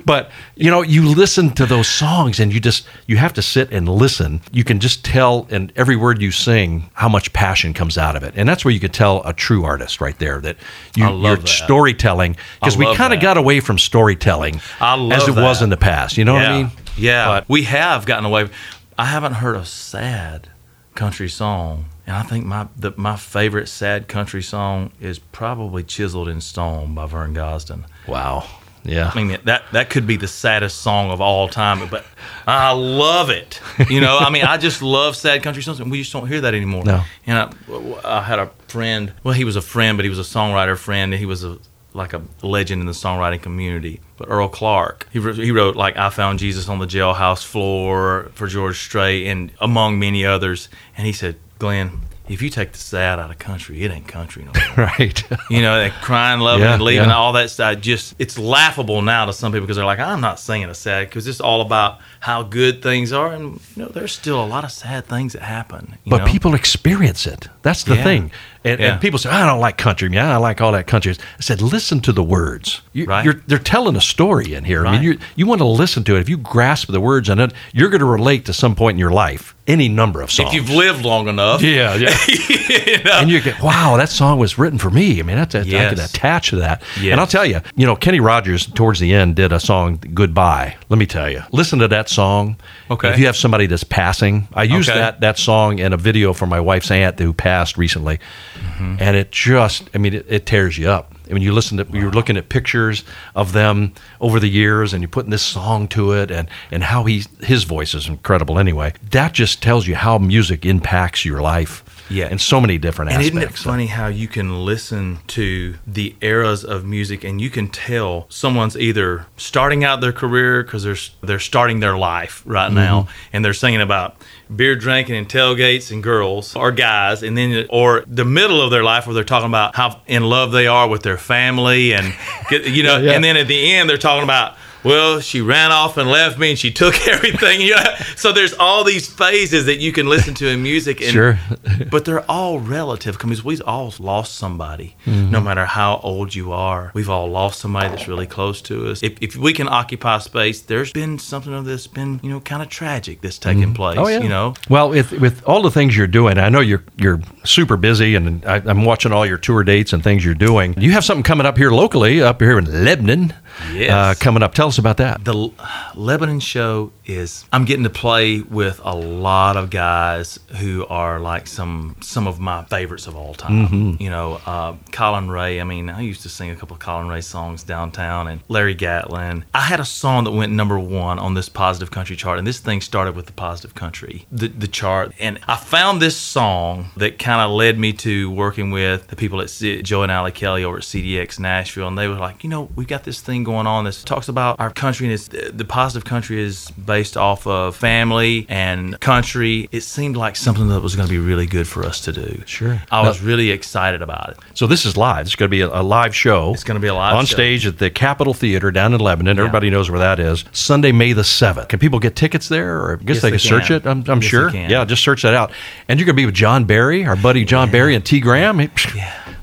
[0.05, 3.71] but, you know, you listen to those songs and you just, you have to sit
[3.71, 4.41] and listen.
[4.51, 8.23] You can just tell in every word you sing how much passion comes out of
[8.23, 8.33] it.
[8.35, 10.57] And that's where you can tell a true artist right there that
[10.95, 11.47] you, your that.
[11.47, 16.17] storytelling, because we kind of got away from storytelling as it was in the past.
[16.17, 16.71] You know what I mean?
[16.97, 18.49] Yeah, But- we have gotten away.
[18.97, 20.49] I haven't heard a sad
[20.95, 26.27] country song, and I think my the, my favorite sad country song is probably "Chiseled
[26.27, 27.83] in Stone" by Vern Gosdin.
[28.07, 28.47] Wow.
[28.83, 29.11] Yeah.
[29.13, 32.05] I mean that that could be the saddest song of all time, but
[32.47, 33.59] I love it.
[33.89, 36.41] You know, I mean, I just love sad country songs, and we just don't hear
[36.41, 36.85] that anymore.
[36.85, 37.03] No.
[37.27, 39.13] And I, I had a friend.
[39.23, 41.57] Well, he was a friend, but he was a songwriter friend, and he was a
[41.97, 43.99] like a legend in the songwriting community.
[44.17, 48.31] But Earl Clark, he wrote, he wrote like "I Found Jesus on the Jailhouse Floor"
[48.33, 50.69] for George Strait, and among many others.
[50.95, 54.43] And he said, "Glen." If you take the sad out of country, it ain't country
[54.43, 54.85] no more.
[54.99, 55.23] right.
[55.49, 57.15] You know, that crying, loving, Yeah, and leaving, yeah.
[57.15, 57.79] all that stuff.
[57.79, 61.07] Just it's laughable now to some people because they're like, I'm not singing a sad
[61.07, 64.65] because it's all about how good things are, and you know, there's still a lot
[64.65, 65.95] of sad things that happen.
[66.03, 66.25] you but know?
[66.25, 67.47] people experience it.
[67.61, 68.03] That's the Yeah.
[68.03, 68.31] thing.
[68.71, 68.91] And, Yeah.
[68.93, 70.09] and people say, I don't like country.
[70.11, 71.11] Yeah, I like all that country.
[71.13, 72.81] I said, listen to the words.
[72.93, 73.23] You, Right.
[73.25, 74.85] You're, they're telling a story in here.
[74.85, 75.19] I mean, Right.
[75.19, 76.19] you you want to listen to it.
[76.21, 78.99] If you grasp the words in it, you're going to relate to some point in
[78.99, 80.49] your life any number of songs.
[80.49, 82.15] if you've lived long enough, yeah, yeah.
[82.27, 85.19] you know, and you get, wow, that song was written for me.
[85.19, 86.81] I mean, that's, I can attach to that.
[87.01, 87.11] Yes.
[87.11, 90.77] And I'll tell you, you know, Kenny Rogers towards the end did a song, Goodbye.
[90.89, 92.55] Let me tell you, listen to that song.
[92.89, 93.09] Okay.
[93.09, 94.97] If you have somebody that's passing, I used Okay.
[94.99, 98.19] that that song in a video for my wife's aunt who passed recently,
[98.55, 98.95] Mm-hmm.
[98.99, 101.13] and it just, I mean, it, it tears you up.
[101.29, 103.03] I mean, you listen to, you're looking at pictures
[103.35, 107.03] of them over the years, and you're putting this song to it, and and how
[107.03, 108.57] he his voice is incredible.
[108.59, 111.83] Anyway, that just tells you how music impacts your life.
[112.09, 112.29] Yeah.
[112.29, 113.37] in so many different And aspects.
[113.37, 117.67] isn't it funny how you can listen to the eras of music and you can
[117.69, 122.75] tell someone's either starting out their career because they're they're starting their life right mm-hmm.
[122.75, 124.15] now and they're singing about
[124.55, 128.83] beer drinking and tailgates and girls or guys and then or the middle of their
[128.83, 132.13] life where they're talking about how in love they are with their family and
[132.51, 133.11] you know Yeah.
[133.13, 134.55] and then at the end they're talking about
[134.87, 137.61] well, she ran off and left me, and she took everything.
[137.61, 137.83] You know?
[138.15, 141.39] So there's all these phases that you can listen to in music, and Sure.
[141.91, 145.31] but they're all relative because we've all lost somebody, Mm-hmm.
[145.31, 146.91] no matter how old you are.
[146.93, 149.03] We've all lost somebody that's really close to us.
[149.03, 152.61] If, if we can occupy space, there's been something of this been you know kind
[152.61, 153.97] of tragic that's taken place.
[153.97, 154.19] Oh yeah.
[154.19, 154.53] You know.
[154.69, 158.43] Well, with with all the things you're doing, I know you're you're super busy, and
[158.45, 160.73] I, I'm watching all your tour dates and things you're doing.
[160.79, 163.33] You have something coming up here locally, up here in Lebanon.
[163.73, 163.91] Yes.
[163.91, 164.53] Uh, coming up.
[164.53, 165.23] Tell us us about that.
[165.23, 165.51] The
[165.95, 171.47] Lebanon show is I'm getting to play with a lot of guys who are like
[171.47, 173.67] some some of my favorites of all time.
[173.67, 174.01] Mm-hmm.
[174.01, 175.59] You know, uh, Collin Raye.
[175.59, 178.75] I mean, I used to sing a couple of Collin Raye songs downtown, and Larry
[178.75, 179.45] Gatlin.
[179.53, 182.59] I had a song that went number one on this Positive Country chart, and this
[182.59, 187.19] thing started with the Positive Country, the the chart, and I found this song that
[187.19, 190.63] kind of led me to working with the people at C- Joe and Allie Kelly
[190.63, 193.67] over at CDX Nashville, and they were like, you know, we've got this thing going
[193.67, 193.85] on.
[193.85, 198.45] This talks about our country, and it's the positive country is based off of family
[198.49, 199.69] and country.
[199.71, 202.41] It seemed like something that was going to be really good for us to do.
[202.45, 202.81] Sure.
[202.91, 204.37] I was really excited about it.
[204.53, 205.25] So this is live.
[205.25, 206.53] It's going to be a, a live show.
[206.53, 207.35] It's gonna be a live on show.
[207.35, 209.37] stage at the Capitol Theater down in Lebanon.
[209.37, 210.43] Everybody knows where that is.
[210.51, 211.67] Sunday, May the seventh.
[211.67, 213.85] Can people get tickets there, or I guess Yes, they they can search it?
[213.85, 214.49] I'm, I'm Yes, sure.
[214.49, 215.51] Yeah, just search that out.
[215.87, 218.19] And you're going to be with John Berry, our buddy John Berry, and T.
[218.19, 218.59] Graham.
[218.59, 218.69] He-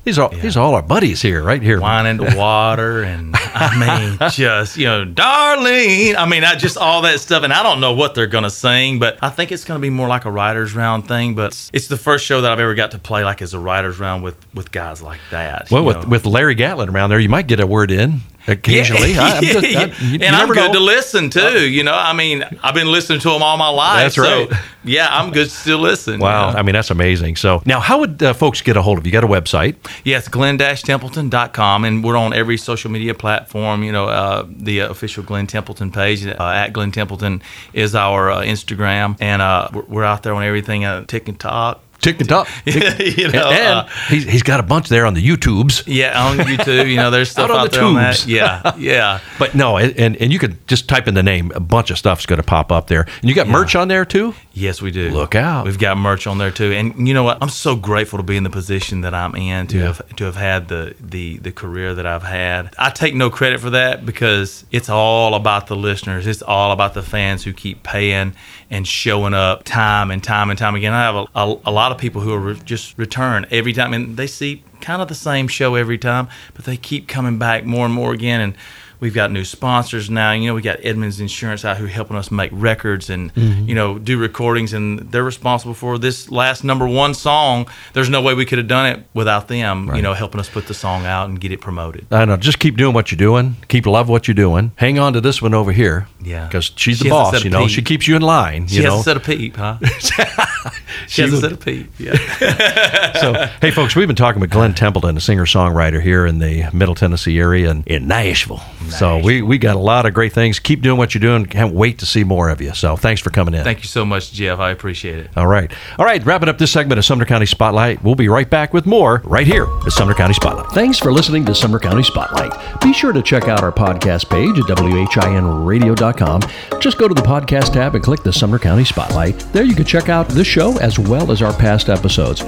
[0.05, 1.81] These are these are all our buddies here, right here.
[1.81, 3.79] Wine and water, and I
[4.19, 6.14] mean, just you know, darling.
[6.17, 8.99] I mean, I just all that stuff, and I don't know what they're gonna sing,
[8.99, 11.35] but I think it's gonna be more like a writers' round thing.
[11.35, 13.99] But it's the first show that I've ever got to play like as a writers'
[13.99, 15.71] round with with guys like that.
[15.71, 16.09] Well, with know.
[16.09, 19.16] with Larry Gatlin around there, you might get a word in occasionally.
[19.16, 20.74] I, I'm I, you, you and I'm good know.
[20.74, 21.68] to listen too.
[21.68, 24.14] You know, I mean, I've been listening to them all my life.
[24.14, 24.52] That's so, right.
[24.87, 26.20] Yeah, I'm good to still listen.
[26.20, 26.59] Wow, you know?
[26.59, 27.37] I mean that's amazing.
[27.37, 29.09] So now, how would uh, folks get a hold of you?
[29.09, 29.76] You got a website?
[30.04, 33.83] Yes, glenn-templeton.com, and we're on every social media platform.
[33.83, 37.40] You know, uh, the official Glen Templeton page uh, at Glen Templeton
[37.72, 40.85] is our uh, Instagram, and uh, we're, we're out there on everything.
[40.85, 41.80] Uh, TikTok.
[42.05, 42.49] Tick and talk.
[42.67, 45.85] you know, and uh, he's, he's got a bunch there on the YouTubes.
[45.87, 46.88] yeah, on YouTube.
[46.90, 48.17] You know, there's stuff Out on out, the there on that.
[48.17, 48.27] tubes.
[48.27, 49.21] Yeah, yeah.
[49.38, 51.51] But no, and and you could just type in the name.
[51.55, 53.07] A bunch of stuff's going to pop up there.
[53.23, 54.35] And you got merch on there too.
[54.53, 55.11] Yes, we do.
[55.11, 55.64] Look out.
[55.64, 56.73] We've got merch on there too.
[56.73, 57.38] And you know what?
[57.40, 59.85] I'm so grateful to be in the position that I'm in to Yeah.
[59.87, 62.75] have to have had the, the the career that I've had.
[62.79, 66.27] I take no credit for that because it's all about the listeners.
[66.27, 68.35] It's all about the fans who keep paying
[68.71, 70.93] and showing up time and time and time again.
[70.93, 73.92] I have a, a, a lot of people who are re- just return every time.
[73.92, 77.64] And they see kind of the same show every time, but they keep coming back
[77.64, 78.40] more and more again.
[78.40, 78.54] And
[79.00, 80.33] We've got new sponsors now.
[80.33, 83.68] You know, we got Edmunds Insurance out who helping us make records and mm-hmm.
[83.68, 87.68] you know do recordings, and they're responsible for this last number one song.
[87.92, 89.94] There's no way we could have done it without them.
[89.94, 92.07] You know, helping us put the song out and get it promoted.
[92.11, 92.37] I know.
[92.37, 93.57] Just keep doing what you're doing.
[93.68, 94.72] Keep love what you're doing.
[94.76, 96.09] Hang on to this one over here.
[96.22, 96.46] Yeah.
[96.46, 97.44] Because she's the She boss.
[97.44, 97.70] You know, peep.
[97.70, 98.66] she keeps you in line.
[98.66, 99.02] She you know.
[99.02, 99.78] said a peep, huh?
[101.07, 101.90] she, hasn't said a peep.
[101.98, 103.12] Yeah.
[103.20, 106.70] so, hey, folks, we've been talking with Glen Templeton, a singer songwriter here in the
[106.72, 108.62] Middle Tennessee area and in Nashville.
[108.98, 110.59] So, we, we got a lot of great things.
[110.59, 111.46] Keep doing what you're doing.
[111.46, 112.74] Can't wait to see more of you.
[112.74, 113.64] So, thanks for coming in.
[113.64, 114.59] Thank you so much, Jeff.
[114.59, 115.30] I appreciate it.
[115.37, 115.70] All right.
[115.98, 116.24] All right.
[116.24, 118.02] Wrapping up this segment of Sumner County Spotlight.
[118.02, 120.70] We'll be right back with more right here at Sumner County Spotlight.
[120.72, 122.80] Thanks for listening to Sumner County Spotlight.
[122.80, 126.80] Be sure to check out our podcast page at WHINradio.com.
[126.80, 129.38] Just go to the podcast tab and click the Sumner County Spotlight.
[129.52, 132.42] There you can check out this show as well as our past episodes.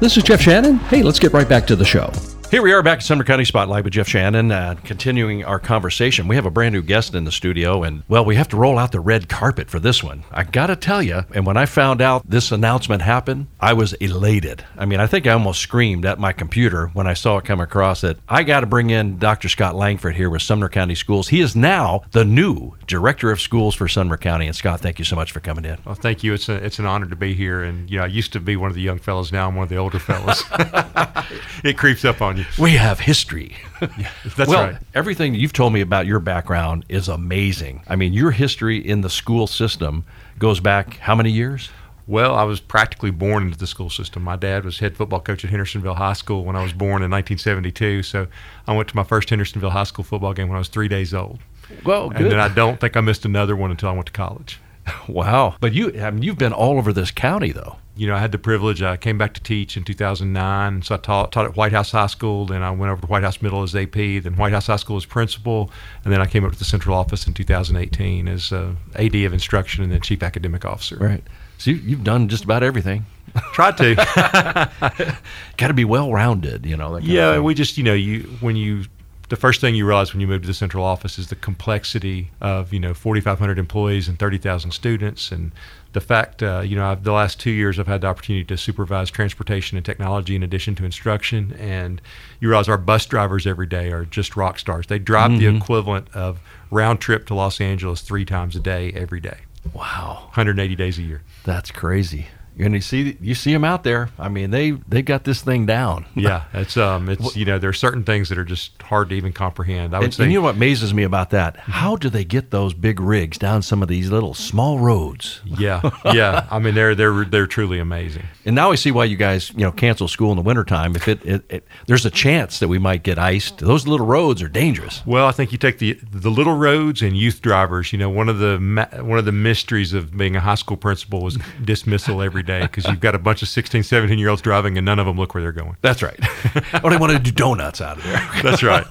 [0.00, 0.76] This is Jeff Shannon.
[0.76, 2.12] Hey, let's get right back to the show.
[2.50, 6.28] Here we are back at Sumner County Spotlight with Jeff Shannon, uh, continuing our conversation.
[6.28, 8.78] We have a brand new guest in the studio, and well, we have to roll
[8.78, 10.24] out the red carpet for this one.
[10.30, 13.92] I got to tell you, and when I found out this announcement happened, I was
[13.94, 14.64] elated.
[14.78, 17.60] I mean, I think I almost screamed at my computer when I saw it come
[17.60, 19.50] across that I got to bring in Dr.
[19.50, 21.28] Scott Langford here with Sumner County Schools.
[21.28, 24.46] He is now the new director of schools for Sumner County.
[24.46, 25.76] And Scott, thank you so much for coming in.
[25.84, 26.32] Well, thank you.
[26.32, 27.62] It's a, it's an honor to be here.
[27.62, 29.32] And you know, I used to be one of the young fellows.
[29.32, 30.42] Now I'm one of the older fellows.
[31.62, 32.37] it creeps up on you.
[32.58, 33.56] We have history.
[33.80, 34.76] That's well, right.
[34.94, 37.82] everything you've told me about your background is amazing.
[37.88, 40.04] I mean, your history in the school system
[40.38, 41.70] goes back how many years?
[42.06, 44.22] Well, I was practically born into the school system.
[44.22, 47.10] My dad was head football coach at Hendersonville High School when I was born in
[47.10, 48.02] 1972.
[48.02, 48.26] So
[48.66, 51.12] I went to my first Hendersonville High School football game when I was three days
[51.12, 51.38] old.
[51.84, 52.22] Well, good.
[52.22, 54.58] And then I don't think I missed another one until I went to college.
[55.08, 55.56] wow.
[55.60, 57.76] But you, I mean, you've been all over this county, though.
[57.98, 58.80] You know, I had the privilege.
[58.80, 62.06] I came back to teach in 2009, so I taught, taught at White House High
[62.06, 62.46] School.
[62.46, 64.96] Then I went over to White House Middle as AP, then White House High School
[64.96, 65.72] as principal,
[66.04, 69.32] and then I came up to the central office in 2018 as uh, AD of
[69.32, 70.96] instruction and then chief academic officer.
[70.96, 71.24] Right.
[71.58, 73.04] So you, you've done just about everything.
[73.52, 73.96] Tried to.
[75.56, 76.98] Got to be well rounded, you know.
[76.98, 78.84] Yeah, we just you know you when you
[79.28, 82.30] the first thing you realize when you move to the central office is the complexity
[82.40, 85.52] of you know 4,500 employees and 30,000 students, and
[85.98, 88.56] the fact uh, you know I've, the last two years I've had the opportunity to
[88.56, 92.00] supervise transportation and technology in addition to instruction, and
[92.38, 94.86] you realize our bus drivers every day are just rock stars.
[94.86, 96.38] They drive the equivalent of
[96.70, 99.38] round trip to Los Angeles three times a day every day,
[99.72, 101.22] wow, 180 days a year.
[101.44, 102.28] that's crazy.
[102.58, 104.10] And you see you see them out there.
[104.18, 106.06] I mean, they they got this thing down.
[106.18, 109.14] Yeah, it's um, it's you know, there are certain things that are just hard to
[109.14, 109.94] even comprehend.
[109.94, 111.56] I would And, say and you know what amazes me about that?
[111.56, 115.40] How do they get those big rigs down some of these little small roads?
[115.44, 115.80] Yeah,
[116.12, 116.46] yeah.
[116.50, 118.24] I mean, they're they're they're truly amazing.
[118.44, 120.96] And now I see why you guys, you know, cancel school in the wintertime.
[120.96, 123.58] If it, it, it there's a chance that we might get iced.
[123.58, 125.02] Those little roads are dangerous.
[125.06, 127.92] Well, I think you take the the little roads and youth drivers.
[127.92, 128.56] You know, one of the
[129.02, 132.86] one of the mysteries of being a high school principal is dismissal every day because
[132.86, 135.34] you've got a bunch of 16, 17 year olds driving and none of them look
[135.34, 135.76] where they're going.
[135.82, 136.18] That's right.
[136.82, 138.28] oh, they want to do donuts out of there.
[138.42, 138.84] That's right.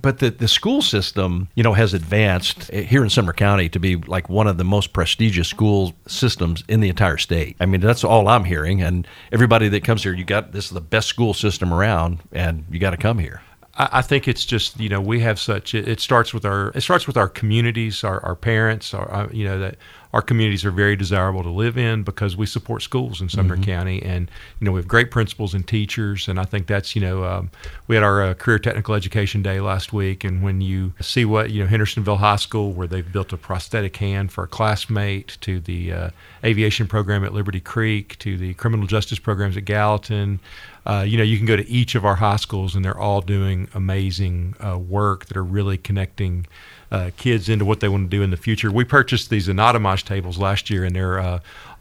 [0.00, 3.78] but the, the school system, you know, has advanced eh, here in Sumner County to
[3.78, 7.56] be like one of the most prestigious school systems in the entire state.
[7.60, 8.80] I mean, that's all I'm hearing.
[8.80, 12.64] And everybody that comes here, you got this is the best school system around, and
[12.70, 13.42] you got to come here.
[13.74, 16.72] I I think it's just you know we have such it, it starts with our
[16.74, 19.76] it starts with our communities our, our parents our uh, you know that
[20.12, 24.02] our communities are very desirable to live in because we support schools in Sumner County.
[24.02, 26.28] And you know we have great principals and teachers.
[26.28, 27.50] And I think that's you know um,
[27.86, 30.24] we had our uh, career technical education day last week.
[30.24, 33.96] And when you see what you know Hendersonville High School where they've built a prosthetic
[33.96, 36.10] hand for a classmate to the uh,
[36.44, 40.40] aviation program at Liberty Creek to the criminal justice programs at Gallatin
[40.84, 43.20] uh, you know, you can go to each of our high schools, and they're all
[43.20, 46.46] doing amazing uh, work that are really connecting
[46.92, 48.70] uh, kids into what they want to do in the future.
[48.70, 51.40] We purchased these Anatomage tables last year, and they're uh,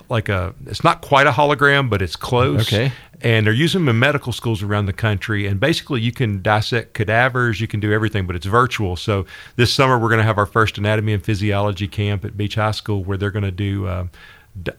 [0.10, 2.62] like a, it's not quite a hologram, but it's close.
[2.62, 2.94] Okay.
[3.20, 5.46] And they're using them in medical schools around the country.
[5.46, 8.96] And basically, you can dissect cadavers, you can do everything, but it's virtual.
[8.96, 9.26] So
[9.58, 12.72] this summer, we're going to have our first anatomy and physiology camp at Beech High
[12.72, 13.88] School where they're going to do.
[13.88, 14.08] Uh,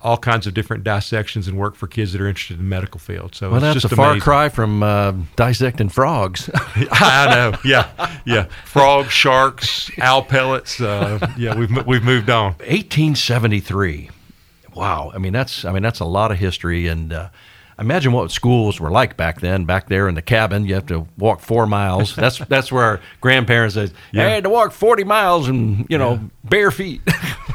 [0.03, 3.01] all kinds of different dissections and work for kids that are interested in the medical
[3.01, 3.35] field.
[3.35, 6.51] So Well, it's that's just a far cry from uh, dissecting frogs.
[6.91, 7.59] I know.
[7.65, 7.89] Yeah,
[8.27, 8.47] yeah.
[8.67, 10.81] Frogs, sharks, owl pellets.
[10.81, 12.53] Uh, yeah, we've we've moved on.
[12.59, 14.11] 1873.
[14.75, 15.11] Wow.
[15.15, 17.29] I mean, that's I mean that's a lot of history, and uh,
[17.79, 19.65] imagine what schools were like back then.
[19.65, 22.15] Back there in the cabin, you have to walk four miles.
[22.17, 24.27] That's that's where our grandparents said, Yeah.
[24.27, 27.01] "I had to walk 40 miles and you know bare feet."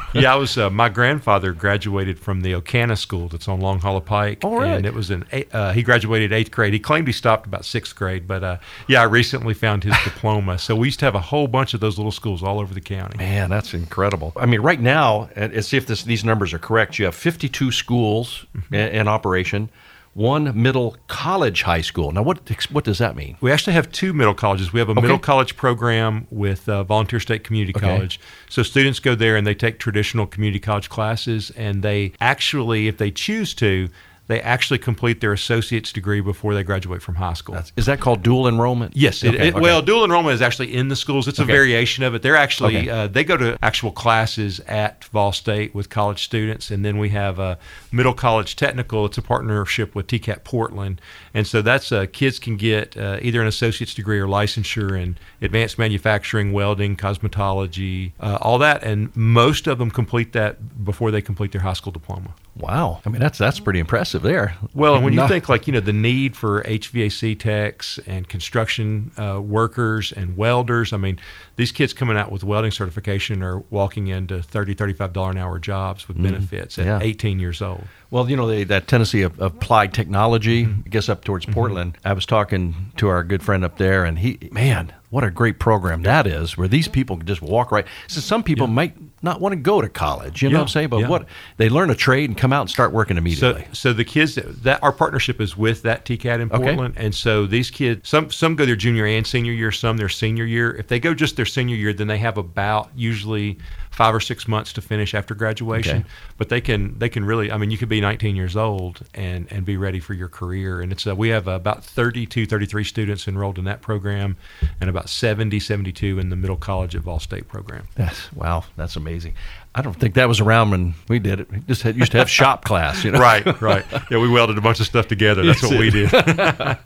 [0.14, 0.56] Yeah, I was.
[0.56, 4.70] Uh, my grandfather graduated from the Ocana School that's on Long Hollow Pike, Oh, really?
[4.76, 5.24] and it was an.
[5.52, 6.72] Uh, he graduated eighth grade.
[6.72, 8.56] He claimed he stopped about sixth grade, but uh,
[8.88, 10.58] yeah, I recently found his diploma.
[10.58, 12.80] So we used to have a whole bunch of those little schools all over the
[12.80, 13.18] county.
[13.18, 14.32] Man, that's incredible.
[14.36, 15.28] I mean, right now,
[15.60, 16.98] see if this, these numbers are correct.
[16.98, 18.74] You have 52 schools Mm-hmm.
[18.74, 19.70] in, in operation,
[20.18, 22.10] one middle college high school.
[22.10, 22.40] Now, what
[22.72, 23.36] what does that mean?
[23.40, 24.72] We actually have two middle colleges.
[24.72, 27.86] We have a middle college program with uh, Volunteer State Community Okay.
[27.86, 28.18] College.
[28.50, 32.98] So students go there and they take traditional community college classes, and they actually, if
[32.98, 33.88] they choose to,
[34.28, 37.58] they actually complete their associate's degree before they graduate from high school.
[37.76, 38.96] Is that called dual enrollment?
[38.96, 39.60] Yes, it, Okay, it- okay.
[39.60, 41.26] well, dual enrollment is actually in the schools.
[41.26, 41.50] It's Okay.
[41.50, 42.22] a variation of it.
[42.22, 46.84] They're actually uh, they go to actual classes at Vol State with college students, and
[46.84, 47.58] then we have a
[47.90, 49.06] middle college technical.
[49.06, 51.00] It's a partnership with TCAT Portland,
[51.34, 55.16] and so that's uh, kids can get uh, either an associate's degree or licensure in
[55.40, 61.22] advanced manufacturing, welding, cosmetology, uh, all that, and most of them complete that before they
[61.22, 62.34] complete their high school diploma.
[62.58, 63.00] Wow.
[63.04, 64.56] I mean, that's that's pretty impressive there.
[64.74, 69.10] Well, and when you think like you know the need for HVAC techs and construction
[69.16, 71.18] uh, workers and welders, I mean,
[71.56, 75.58] these kids coming out with welding certification are walking into 30 35 dollar an hour
[75.58, 77.00] jobs with benefits at Mm-hmm.
[77.02, 77.08] Yeah.
[77.08, 77.84] 18 years old.
[78.10, 80.82] Well, you know, they, that Tennessee applied technology, Mm-hmm.
[80.86, 81.98] I guess up towards Portland.
[82.04, 85.58] I was talking to our good friend up there, and he, man, what a great
[85.58, 87.86] program that is, where these people can just walk right.
[88.06, 90.68] So some people might not want to go to college, you know Yeah, what I'm
[90.68, 90.88] saying?
[90.88, 91.08] But yeah.
[91.08, 93.66] what they learn a trade and come out and start working immediately.
[93.72, 96.58] so the kids that, that our partnership is with that TCAT in Okay.
[96.62, 100.08] Portland, and so these kids, some some go their junior and senior year, some their
[100.08, 100.74] senior year.
[100.76, 103.58] If they go just their senior year, then they have about usually
[103.98, 105.98] five or six months to finish after graduation.
[105.98, 106.08] Okay.
[106.36, 109.50] But they can they can really, I mean, you could be 19 years old and
[109.50, 110.80] and be ready for your career.
[110.80, 114.36] And it's uh, we have about 32, 33 students enrolled in that program,
[114.80, 117.88] and about 70, 72 in the middle college at Vol State program.
[117.96, 119.34] That's wow, that's amazing.
[119.74, 121.50] I don't think that was around when we did it.
[121.50, 123.18] We just had, used to have shop class, you know.
[123.28, 123.84] Right, right.
[124.10, 125.42] Yeah, we welded a bunch of stuff together.
[125.46, 126.10] That's what we did.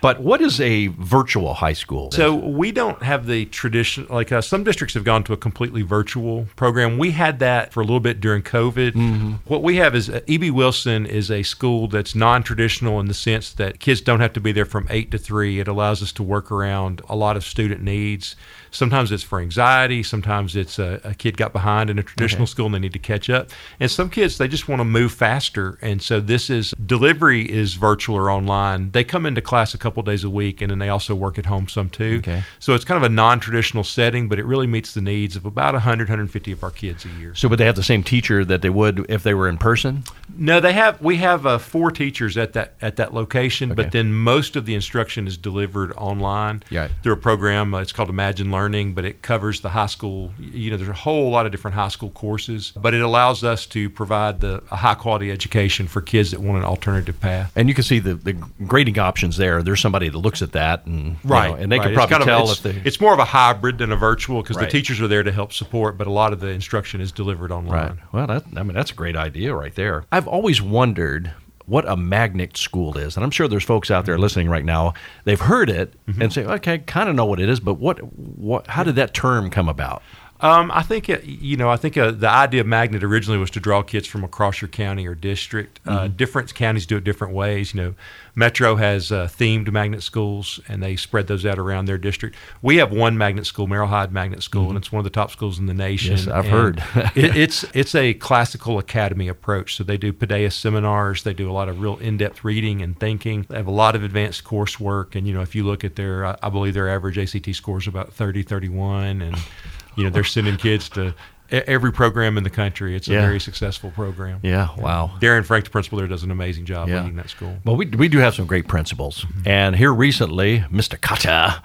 [0.00, 2.10] But what is a virtual high school?
[2.12, 5.82] So we don't have the tradition like uh, some districts have gone to a completely
[5.82, 6.98] virtual program.
[6.98, 9.38] We had that for a little bit during COVID.
[9.46, 13.52] What we have is uh, EB Wilson is a school that's non-traditional in the sense
[13.54, 15.60] that kids don't have to be there from eight to three.
[15.60, 18.36] It allows us to work around a lot of student needs.
[18.70, 22.50] Sometimes it's for anxiety, sometimes it's a, a kid got behind in a traditional Okay.
[22.50, 23.48] school and they need to catch up,
[23.80, 27.74] and some kids they just want to move faster, and so this is delivery is
[27.74, 28.90] virtual or online.
[28.90, 31.46] They come into class a couple days a week, and then they also work at
[31.46, 32.16] home some too.
[32.18, 32.42] Okay.
[32.58, 35.74] So it's kind of a non-traditional setting, but it really meets the needs of about
[35.74, 37.34] 100, 150 of our kids a year.
[37.34, 40.04] So would they have the same teacher that they would if they were in person?
[40.36, 41.00] No, they have.
[41.00, 43.82] We have uh, four teachers at that at that location, Okay.
[43.82, 46.88] but then most of the instruction is delivered online Yeah.
[47.02, 47.74] through a program.
[47.74, 50.32] Uh, it's called Imagine Learning, but it covers the high school.
[50.38, 53.66] You know, there's a whole lot of different high school courses, but it allows us
[53.66, 57.52] to provide the a high quality education for kids that want an alternative path.
[57.54, 58.32] And you can see the, the
[58.66, 59.62] grading options there.
[59.62, 61.86] There's somebody that looks at that, and you Right, know, and they right.
[61.86, 62.82] can probably kind of- tell it's, if they.
[62.84, 64.66] it's more of a hybrid than a virtual because Right.
[64.66, 67.52] the teachers are there to help support, but a lot of the instruction is delivered
[67.52, 67.72] online.
[67.72, 67.96] Right.
[68.12, 70.04] Well, that, I mean, that's a great idea right there.
[70.10, 71.32] I've always wondered
[71.68, 74.22] what a magnet school is, and I'm sure there's folks out there Mm-hmm.
[74.22, 74.94] listening right now.
[75.24, 78.66] They've heard it and say, "Okay, kind of know what it is," but what, what?
[78.68, 80.02] How did that term come about?
[80.40, 81.68] Um, I think it, you know.
[81.68, 84.68] I think uh, the idea of magnet originally was to draw kids from across your
[84.68, 85.80] county or district.
[85.84, 87.74] Uh, different counties do it different ways.
[87.74, 87.94] You know,
[88.36, 92.36] Metro has uh, themed magnet schools, and they spread those out around their district.
[92.62, 95.32] We have one magnet school, Merrol Hyde Magnet School, and it's one of the top
[95.32, 96.12] schools in the nation.
[96.16, 96.82] Yes, I've And heard.
[97.16, 99.74] it, it's it's a classical academy approach.
[99.74, 101.24] So they do Paideia seminars.
[101.24, 103.44] They do a lot of real in-depth reading and thinking.
[103.48, 105.16] They have a lot of advanced coursework.
[105.16, 107.78] And you know, if you look at their, I I believe their average ACT score
[107.78, 109.36] is about 30, 31, and
[109.98, 111.14] you know they're sending kids to
[111.50, 112.94] every program in the country.
[112.94, 113.22] It's a Yeah.
[113.22, 114.40] very successful program.
[114.42, 114.68] Yeah.
[114.76, 115.12] Wow.
[115.20, 117.00] Darren Frank, the principal there, does an amazing job Yeah.
[117.00, 117.56] leading that school.
[117.64, 119.24] Well, we, we do have some great principals.
[119.24, 119.48] Mm-hmm.
[119.48, 121.00] And here recently, Mr.
[121.00, 121.62] Cotter,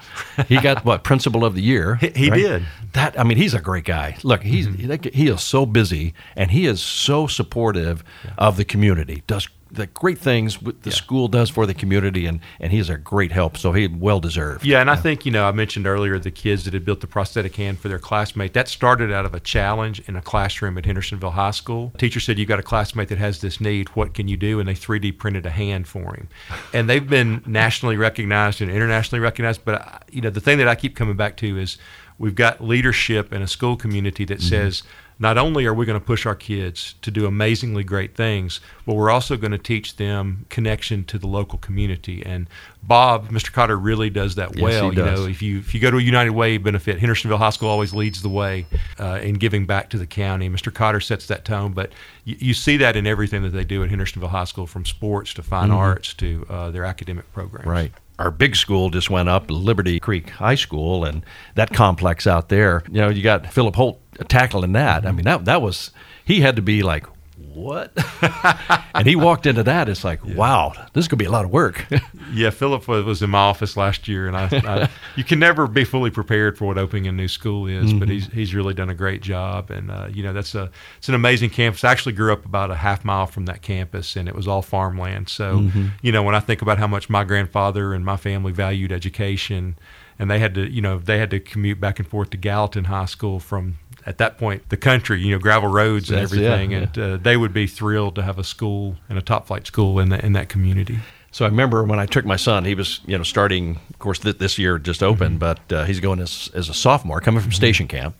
[0.48, 1.96] he got what, principal of the year?
[1.96, 2.64] He- he did.
[2.94, 4.16] That, I mean, he's a great guy.
[4.22, 5.08] Look, he's mm-hmm.
[5.12, 8.04] he is so busy and he is so supportive
[8.38, 9.22] of the community.
[9.26, 13.32] Does the great things the school does for the community, and, and he's a great
[13.32, 13.56] help.
[13.56, 14.64] So he well deserved.
[14.64, 17.06] Yeah, and I think, you know, I mentioned earlier the kids that had built the
[17.06, 18.54] prosthetic hand for their classmate.
[18.54, 21.92] That started out of a challenge in a classroom at Hendersonville High School.
[21.98, 23.88] teacher said, You got a classmate that has this need.
[23.90, 24.60] What can you do?
[24.60, 26.28] And they 3D printed a hand for him.
[26.72, 29.64] And they've been nationally recognized and internationally recognized.
[29.64, 31.78] But, I- you know, the thing that I keep coming back to is
[32.18, 34.48] we've got leadership in a school community that mm-hmm.
[34.48, 34.82] says,
[35.18, 38.94] not only are we going to push our kids to do amazingly great things, but
[38.94, 42.22] we're also going to teach them connection to the local community.
[42.24, 42.48] And
[42.82, 43.52] Bob, Mr.
[43.52, 44.90] Cotter, really does that Yes, well.
[44.90, 45.20] he You does.
[45.20, 47.94] know, if you if you go to a United Way benefit, Hendersonville High School always
[47.94, 48.66] leads the way
[48.98, 50.48] uh, in giving back to the county.
[50.50, 50.72] Mr.
[50.74, 51.92] Cotter sets that tone, but
[52.24, 55.32] you, you see that in everything that they do at Hendersonville High School, from sports
[55.34, 57.62] to fine arts to uh, their academic programs.
[57.62, 57.70] Mm-hmm.
[57.70, 57.92] Right.
[58.16, 61.24] Our big school just went up, Liberty Creek High School, and
[61.56, 62.84] that complex out there.
[62.88, 65.06] You know, you got Philip Holt tackling that.
[65.06, 65.90] I mean, that that was
[66.24, 67.06] he had to be like,
[67.36, 67.92] what?
[68.94, 69.88] and he walked into that.
[69.88, 71.86] It's like, wow, this is gonna be a lot of work.
[72.32, 75.68] Yeah, Philip was was in my office last year, and I, I you can never
[75.68, 78.90] be fully prepared for what opening a new school is, but he's he's really done
[78.90, 81.84] a great job, and uh, you know that's a it's an amazing campus.
[81.84, 84.62] I actually grew up about a half mile from that campus, and it was all
[84.62, 85.28] farmland.
[85.28, 85.70] So
[86.02, 89.76] you know when I think about how much my grandfather and my family valued education,
[90.18, 92.84] and they had to you know they had to commute back and forth to Gallatin
[92.86, 96.70] High School from at that point the country, you know, gravel roads and That's- everything,
[96.72, 96.78] yeah.
[96.78, 99.98] and uh, they would be thrilled to have a school and a top flight school
[100.00, 100.98] in that in that community.
[101.30, 104.20] So I remember when I took my son, he was, you know, starting, of course,
[104.20, 107.50] th- this year just opened, but uh, he's going as, as a sophomore, coming from
[107.50, 108.14] station camp.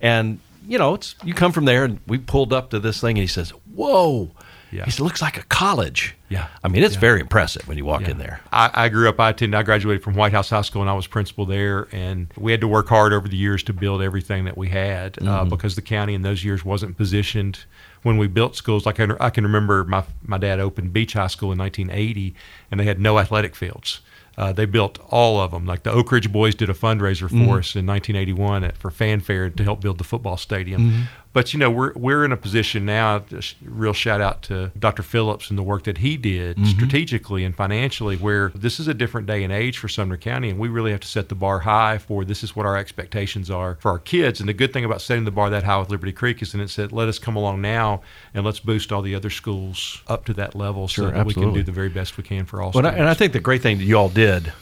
[0.00, 0.38] And,
[0.68, 3.22] you know, it's you come from there, and we pulled up to this thing, and
[3.22, 4.30] he says, Whoa.
[4.72, 4.88] Yeah.
[4.88, 6.14] Said, looks like a college.
[6.28, 6.46] Yeah.
[6.62, 7.00] I mean, it's Yeah.
[7.00, 8.10] very impressive when you walk Yeah.
[8.10, 8.40] in there.
[8.52, 9.18] I, I grew up.
[9.18, 9.58] I attended.
[9.58, 11.88] I graduated from White House High School, and I was principal there.
[11.92, 15.18] And we had to work hard over the years to build everything that we had
[15.18, 15.48] uh, Mm-hmm.
[15.50, 17.64] because the county in those years wasn't positioned
[18.02, 18.86] when we built schools.
[18.86, 22.34] Like I, can- I can remember, my my dad opened Beech High School in 1980,
[22.70, 24.00] and they had no athletic fields.
[24.38, 25.66] Uh, they built all of them.
[25.66, 27.50] Like the Oak Ridge Boys did a fundraiser for Mm-hmm.
[27.50, 31.08] us in 1981 at, for fanfare to help build the football stadium.
[31.32, 33.22] But you know, we're we're in a position now.
[33.62, 35.02] Real shout out to Dr.
[35.02, 36.70] Phillips and the work that he did mm-hmm.
[36.70, 38.16] strategically and financially.
[38.16, 41.00] Where this is a different day and age for Sumner County, and we really have
[41.00, 44.40] to set the bar high for this is what our expectations are for our kids.
[44.40, 46.60] And the good thing about setting the bar that high with Liberty Creek is, then
[46.60, 48.02] it said, let us come along now
[48.34, 51.34] and let's boost all the other schools up to that level Sure, so that we
[51.34, 52.72] can do the very best we can for all.
[52.74, 54.52] Well, and I think the great thing that you all did,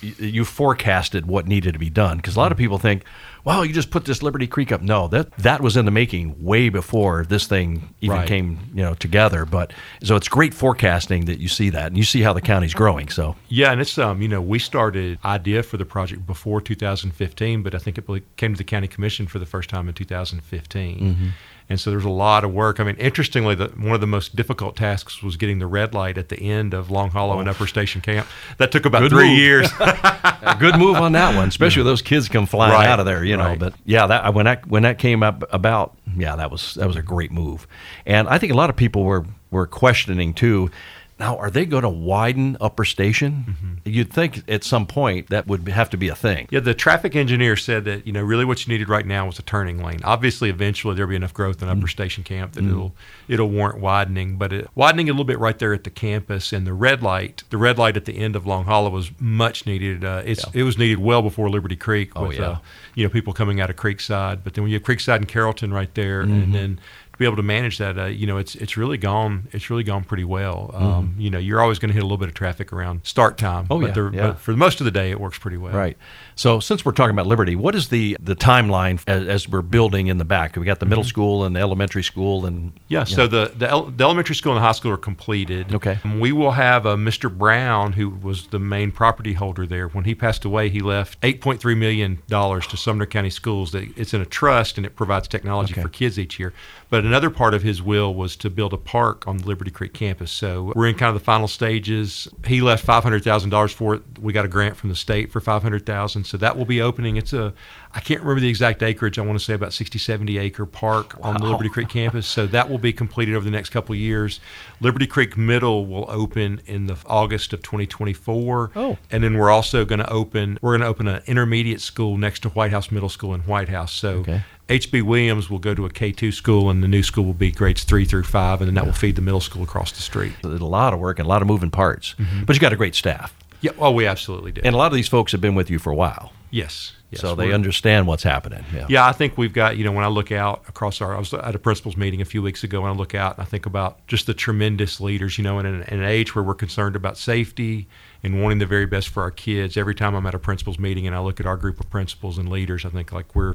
[0.00, 2.16] you, forecasted what needed to be done.
[2.18, 3.04] Because a lot of people think,
[3.44, 6.42] "Well, you just put this Liberty Creek up." No, that that was in the making
[6.44, 8.28] way before this thing even Right.
[8.28, 9.44] came, you know, together.
[9.44, 9.72] But
[10.02, 13.08] so it's great forecasting that you see that and you see how the county's growing.
[13.08, 17.62] So Yeah, and it's um, you know, we started idea for the project before 2015,
[17.62, 18.04] but I think it
[18.36, 21.32] came to the county commission for the first time in 2015.
[21.70, 22.80] And so there's a lot of work.
[22.80, 26.16] I mean, interestingly, the, one of the most difficult tasks was getting the red light
[26.16, 28.26] at the end of Long Hollow and Upper Station Camp.
[28.56, 29.38] That took about Good three move.
[29.38, 29.70] years.
[30.58, 33.22] Good move on that one, especially with those kids come flying Right, out of there,
[33.22, 33.44] you know.
[33.44, 33.58] right.
[33.58, 36.96] But yeah, that when that when that came up about, yeah, that was that was
[36.96, 37.66] a great move,
[38.06, 40.70] and I think a lot of people were were questioning too.
[41.18, 43.44] Now, are they going to widen Upper Station?
[43.48, 43.74] Mm-hmm.
[43.84, 46.46] You'd think at some point that would have to be a thing.
[46.50, 49.38] Yeah, the traffic engineer said that you know really what you needed right now was
[49.38, 50.00] a turning lane.
[50.04, 52.94] Obviously, eventually there'll be enough growth in Upper Station Camp that it'll
[53.26, 56.66] it'll warrant widening, but it, widening a little bit right there at the campus and
[56.66, 60.04] the red light, the red light at the end of Long Hollow was much needed.
[60.04, 62.48] Uh, it's it was needed well before Liberty Creek Oh, with yeah.
[62.50, 62.58] uh,
[62.94, 65.72] you know people coming out of Creekside, but then when you have Creekside and Carrollton
[65.72, 66.78] right there, and then
[67.18, 69.48] to be able to manage that, uh, you know, it's it's really gone.
[69.52, 70.70] It's really gone pretty well.
[70.72, 73.36] Um, You know, you're always going to hit a little bit of traffic around start
[73.36, 74.26] time, Oh, but, yeah, yeah.
[74.28, 75.72] but for most of the day, it works pretty well.
[75.74, 75.96] Right.
[76.38, 80.06] So since we're talking about Liberty, what is the the timeline as, as we're building
[80.06, 80.54] in the back?
[80.56, 82.76] We got the middle school and the elementary school, and Mm-hmm.
[82.88, 85.74] Yeah, so the, the, el- the elementary school and the high school are completed.
[85.74, 85.98] Okay.
[86.04, 87.28] And we will have a Mr.
[87.36, 89.88] Brown, who was the main property holder there.
[89.88, 93.72] When he passed away, he left $8.3 million to Sumner County Schools.
[93.72, 95.82] That It's in a trust and it provides technology Okay.
[95.82, 96.54] for kids each year.
[96.88, 99.92] But another part of his will was to build a park on the Liberty Creek
[99.92, 100.30] campus.
[100.30, 102.26] So we're in kind of the final stages.
[102.46, 104.02] He left $500,000 for it.
[104.20, 107.16] We got a grant from the state for 500000 So that will be opening.
[107.16, 107.52] It's a,
[107.94, 109.18] I can't remember the exact acreage.
[109.18, 112.26] I want to say about 60, 70 acre park on the Liberty Creek campus.
[112.26, 114.40] So that will be completed over the next couple of years.
[114.80, 118.72] Liberty Creek Middle will open in the August of 2024.
[118.76, 118.98] Oh.
[119.10, 122.40] And then we're also going to open, we're going to open an intermediate school next
[122.40, 123.92] to White House Middle School in White House.
[123.92, 124.42] So Okay.
[124.68, 127.84] HB Williams will go to a K2 school and the new school will be grades
[127.84, 128.60] three through five.
[128.60, 130.32] And then that will feed the middle school across the street.
[130.42, 132.14] there's a lot of work and a lot of moving parts.
[132.18, 132.44] Mm-hmm.
[132.44, 133.72] But you got a great staff, Yeah.
[133.78, 134.64] Oh, we absolutely did.
[134.64, 136.92] and a lot of these folks have been with you for a while, yes.
[137.10, 138.64] yes so they understand what's happening.
[138.72, 138.86] Yeah.
[138.88, 141.34] Yeah, I think we've got, you know, when I look out across our, I was
[141.34, 143.66] at a principals meeting a few weeks ago, and I look out and I think
[143.66, 146.94] about just the tremendous leaders, you know, in an, in an age where we're concerned
[146.94, 147.88] about safety
[148.22, 149.76] and wanting the very best for our kids.
[149.76, 152.38] Every time I'm at a principals meeting and I look at our group of principals
[152.38, 153.54] and leaders, I think like we're,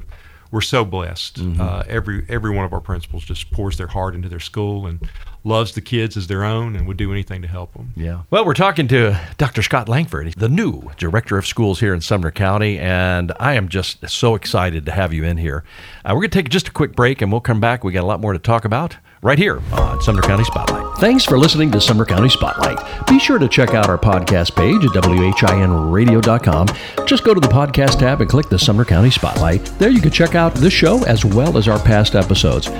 [0.54, 1.40] we're so blessed.
[1.58, 5.00] Uh, every every one of our principals just pours their heart into their school and
[5.42, 7.92] loves the kids as their own and would do anything to help them.
[7.96, 8.22] Yeah.
[8.30, 9.62] Well, we're talking to Dr.
[9.62, 14.08] Scott Langford, the new director of schools here in Sumner County, and I am just
[14.08, 15.64] so excited to have you in here.
[16.04, 17.82] Uh, we're going to take just a quick break, and we'll come back.
[17.82, 20.98] We got a lot more to talk about right here on Sumner County Spotlight.
[20.98, 23.06] Thanks for listening to Sumner County Spotlight.
[23.08, 27.06] Be sure to check out our podcast page at WHINradio.com.
[27.06, 29.64] Just go to the podcast tab and click the Sumner County Spotlight.
[29.78, 32.70] There you can check out this show as well as our past episodes.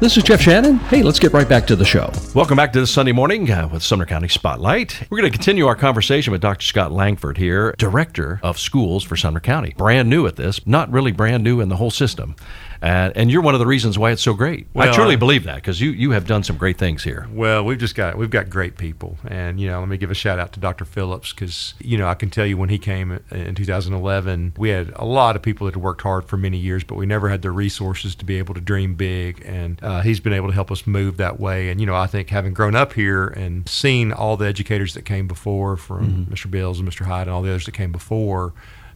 [0.00, 0.78] This is Jeff Shannon.
[0.78, 2.10] Hey, let's get right back to the show.
[2.34, 5.06] Welcome back to this Sunday morning uh, with Sumner County Spotlight.
[5.08, 6.66] We're going to continue our conversation with Dr.
[6.66, 9.72] Scott Langford here, Director of Schools for Sumner County.
[9.76, 12.34] Brand new at this, not really brand new in the whole system.
[12.82, 14.66] Uh, and you're one of the reasons why it's so great.
[14.74, 17.28] I truly I- believe that because you, you have done some great things here.
[17.32, 20.14] Well, we've just got we've got great people, and you know, let me give a
[20.14, 20.84] shout out to Dr.
[20.84, 24.92] Phillips because you know I can tell you when he came in 2011, we had
[24.96, 27.42] a lot of people that had worked hard for many years, but we never had
[27.42, 30.72] the resources to be able to dream big, and uh, he's been able to help
[30.72, 31.70] us move that way.
[31.70, 35.04] And you know, I think having grown up here and seen all the educators that
[35.04, 36.50] came before, from Mr.
[36.50, 37.06] Bills and Mr.
[37.06, 38.52] Hyde and all the others that came before,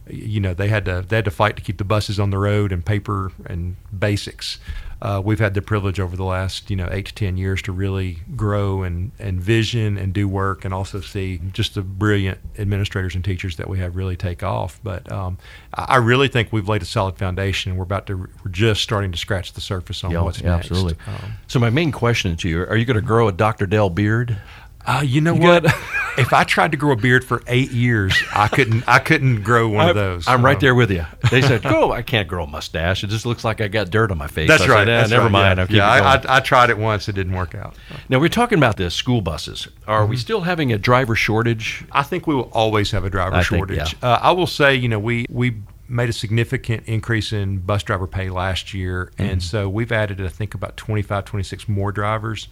[0.09, 2.37] you know they had to they had to fight to keep the buses on the
[2.37, 4.59] road and paper and basics.
[4.99, 7.71] Uh, we've had the privilege over the last you know eight to ten years to
[7.71, 13.13] really grow and and vision and do work and also see just the brilliant administrators
[13.13, 14.79] and teachers that we have really take off.
[14.83, 15.37] But um,
[15.73, 17.71] I really think we've laid a solid foundation.
[17.71, 20.55] and We're about to we're just starting to scratch the surface on Yeah, what's yeah,
[20.55, 20.71] next.
[20.71, 20.95] absolutely.
[21.05, 23.67] Um, so my main question to you: Are you going to grow a Dr.
[23.67, 24.35] Del beard?
[24.87, 25.63] Uh, you know You what?
[25.63, 25.75] got-
[26.17, 28.83] if I tried to grow a beard for eight years, I couldn't.
[28.87, 30.27] I couldn't grow one of those.
[30.27, 31.05] I'm right Um, there with you.
[31.29, 31.91] They said, "Go!
[31.91, 33.03] I can't grow a mustache.
[33.03, 34.87] It just looks like I got dirt on my face." That's I said, right.
[34.89, 35.69] "Eh, that's never right, mind.
[35.69, 36.15] Yeah, yeah I.
[36.15, 37.07] I, I tried it once.
[37.07, 37.75] It didn't work out.
[38.09, 39.67] Now we're talking about the school buses.
[39.87, 40.09] Are Mm-hmm.
[40.09, 41.85] we still having a driver shortage?
[41.91, 43.95] I think we will always have a driver I think, shortage.
[44.01, 44.09] yeah.
[44.13, 45.57] uh, I will say, you know, we we
[45.89, 49.31] made a significant increase in bus driver pay last year, Mm-hmm.
[49.31, 52.47] and so we've added, I think, about 25, 26 more drivers.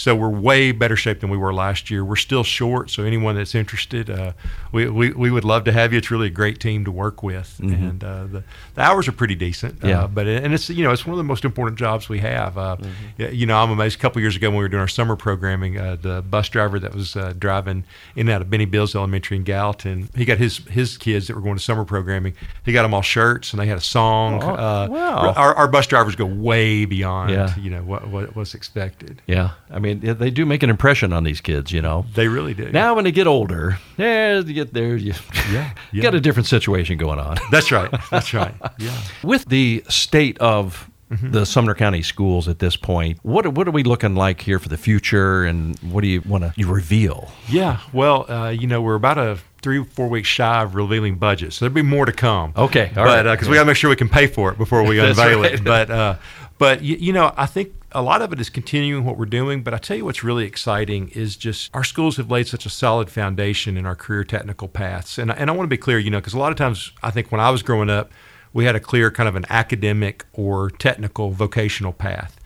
[0.00, 2.02] So we're way better shape than we were last year.
[2.04, 4.32] We're still short, so anyone that's interested, uh,
[4.72, 5.98] we, we, we would love to have you.
[5.98, 8.42] It's really a great team to work with, and uh, the,
[8.76, 9.74] the hours are pretty decent.
[9.76, 9.88] Mm-hmm.
[9.88, 10.04] Yeah.
[10.04, 12.18] Uh, but it, and it's you know it's one of the most important jobs we
[12.20, 12.56] have.
[12.56, 13.34] Uh, Mm-hmm.
[13.34, 13.96] You know, I'm amazed.
[13.96, 16.78] A couple years ago when we were doing our summer programming, uh, the bus driver
[16.78, 17.84] that was uh, driving
[18.16, 21.34] in and out of Benny Bills Elementary in Gallatin, he got his his kids that
[21.34, 22.34] were going to summer programming.
[22.64, 24.42] He got them all shirts and they had a song.
[24.42, 25.32] Oh, uh, wow.
[25.36, 27.54] Our, our bus drivers go way beyond Yeah.
[27.58, 29.20] you know what, what what's expected.
[29.26, 31.72] Yeah, I mean yeah, they do make an impression on these kids.
[31.72, 32.06] You know.
[32.14, 32.70] They really do.
[32.70, 35.14] Now when they get older, yeah, you get there, you,
[35.52, 36.02] Yeah, you yeah.
[36.02, 37.36] got a different situation going on.
[37.50, 37.90] that's right.
[38.10, 38.54] That's right.
[38.78, 38.96] Yeah.
[39.22, 43.18] With the state of the Sumner County schools at this point.
[43.22, 46.44] What what are we looking like here for the future, and what do you want
[46.54, 47.32] to reveal?
[47.48, 51.52] Yeah, well, uh, you know, we're about a three four weeks shy of revealing budget,
[51.52, 52.52] so there'll be more to come.
[52.56, 53.32] Okay, all but right.
[53.32, 55.54] because we got to make sure we can pay for it before we unveil right.
[55.54, 55.64] it.
[55.64, 56.14] But uh,
[56.58, 59.62] but you, you know, I think a lot of it is continuing what we're doing.
[59.62, 62.70] But I tell you what's really exciting is just our schools have laid such a
[62.70, 66.10] solid foundation in our career technical paths, and and I want to be clear, you
[66.10, 68.10] know, because a lot of times I think when I was growing up,
[68.52, 72.39] we had a clear kind of an academic or technical vocational path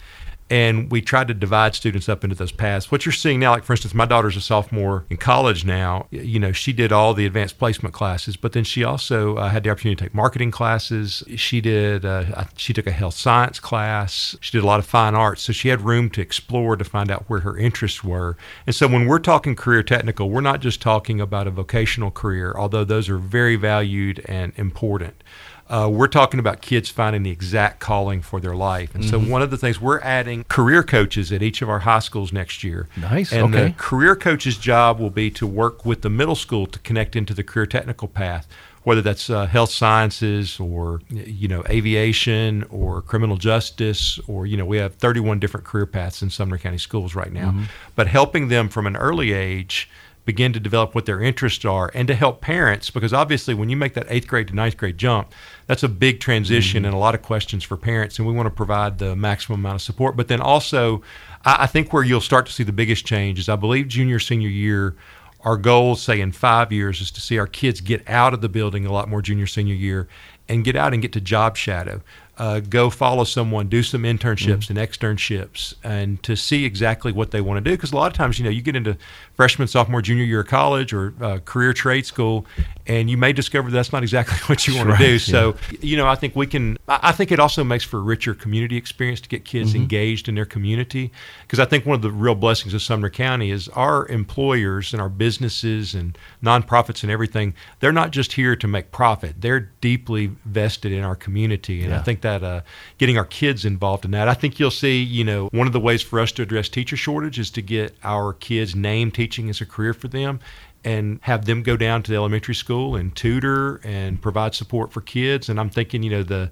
[0.54, 2.92] and we tried to divide students up into those paths.
[2.92, 6.06] What you're seeing now, like for instance, my daughter's a sophomore in college now.
[6.12, 9.64] You know, she did all the advanced placement classes, but then she also uh, had
[9.64, 11.24] the opportunity to take marketing classes.
[11.34, 12.04] She did.
[12.04, 14.36] Uh, she took a health science class.
[14.40, 17.10] She did a lot of fine arts, so she had room to explore to find
[17.10, 18.36] out where her interests were.
[18.64, 22.54] And so when we're talking career technical, we're not just talking about a vocational career,
[22.56, 25.24] although those are very valued and important.
[25.68, 28.94] Uh, we're talking about kids finding the exact calling for their life.
[28.94, 32.00] And so, one of the things we're adding career coaches at each of our high
[32.00, 32.88] schools next year.
[32.96, 33.68] Nice, And okay.
[33.68, 37.32] the career coach's job will be to work with the middle school to connect into
[37.32, 38.46] the career technical path,
[38.82, 44.66] whether that's uh, health sciences or you know aviation or criminal justice or you know
[44.66, 47.54] we have 31 different career paths in Sumner County schools right now.
[47.96, 49.88] But helping them from an early age
[50.24, 53.76] begin to develop what their interests are and to help parents because obviously when you
[53.76, 55.32] make that eighth grade to ninth grade jump
[55.66, 58.50] that's a big transition and a lot of questions for parents and we want to
[58.50, 60.16] provide the maximum amount of support.
[60.16, 61.02] But then also
[61.44, 64.18] I, I think where you'll start to see the biggest change is i believe junior
[64.18, 64.96] senior year
[65.44, 68.48] our goal say in five years is to see our kids get out of the
[68.48, 70.08] building a lot more junior senior year
[70.48, 72.00] and get out and get to job shadow.
[72.36, 77.40] Uh, go follow someone do some internships and externships and to see exactly what they
[77.40, 78.96] want to do because a lot of times you know you get into
[79.34, 82.46] freshman sophomore junior year of college or uh, career trade school
[82.86, 85.18] and you may discover that's not exactly what you want Right, to do yeah.
[85.18, 88.34] so you know i think we can i think it also makes for a richer
[88.34, 91.10] community experience to get kids engaged in their community.
[91.42, 95.00] Because i think one of the real blessings of sumner county is our employers and
[95.00, 99.40] our businesses and nonprofits and everything they're not just here to make profit.
[99.40, 102.60] They're deeply vested in our community and i think that uh,
[102.98, 104.28] getting our kids involved in that.
[104.28, 106.96] I think you'll see you know one of the ways for us to address teacher
[106.96, 110.38] shortage is to get our kids name teaching as a career for them
[110.84, 115.00] and have them go down to the elementary school and tutor and provide support for
[115.00, 115.48] kids.
[115.48, 116.50] And I'm thinking, you know, the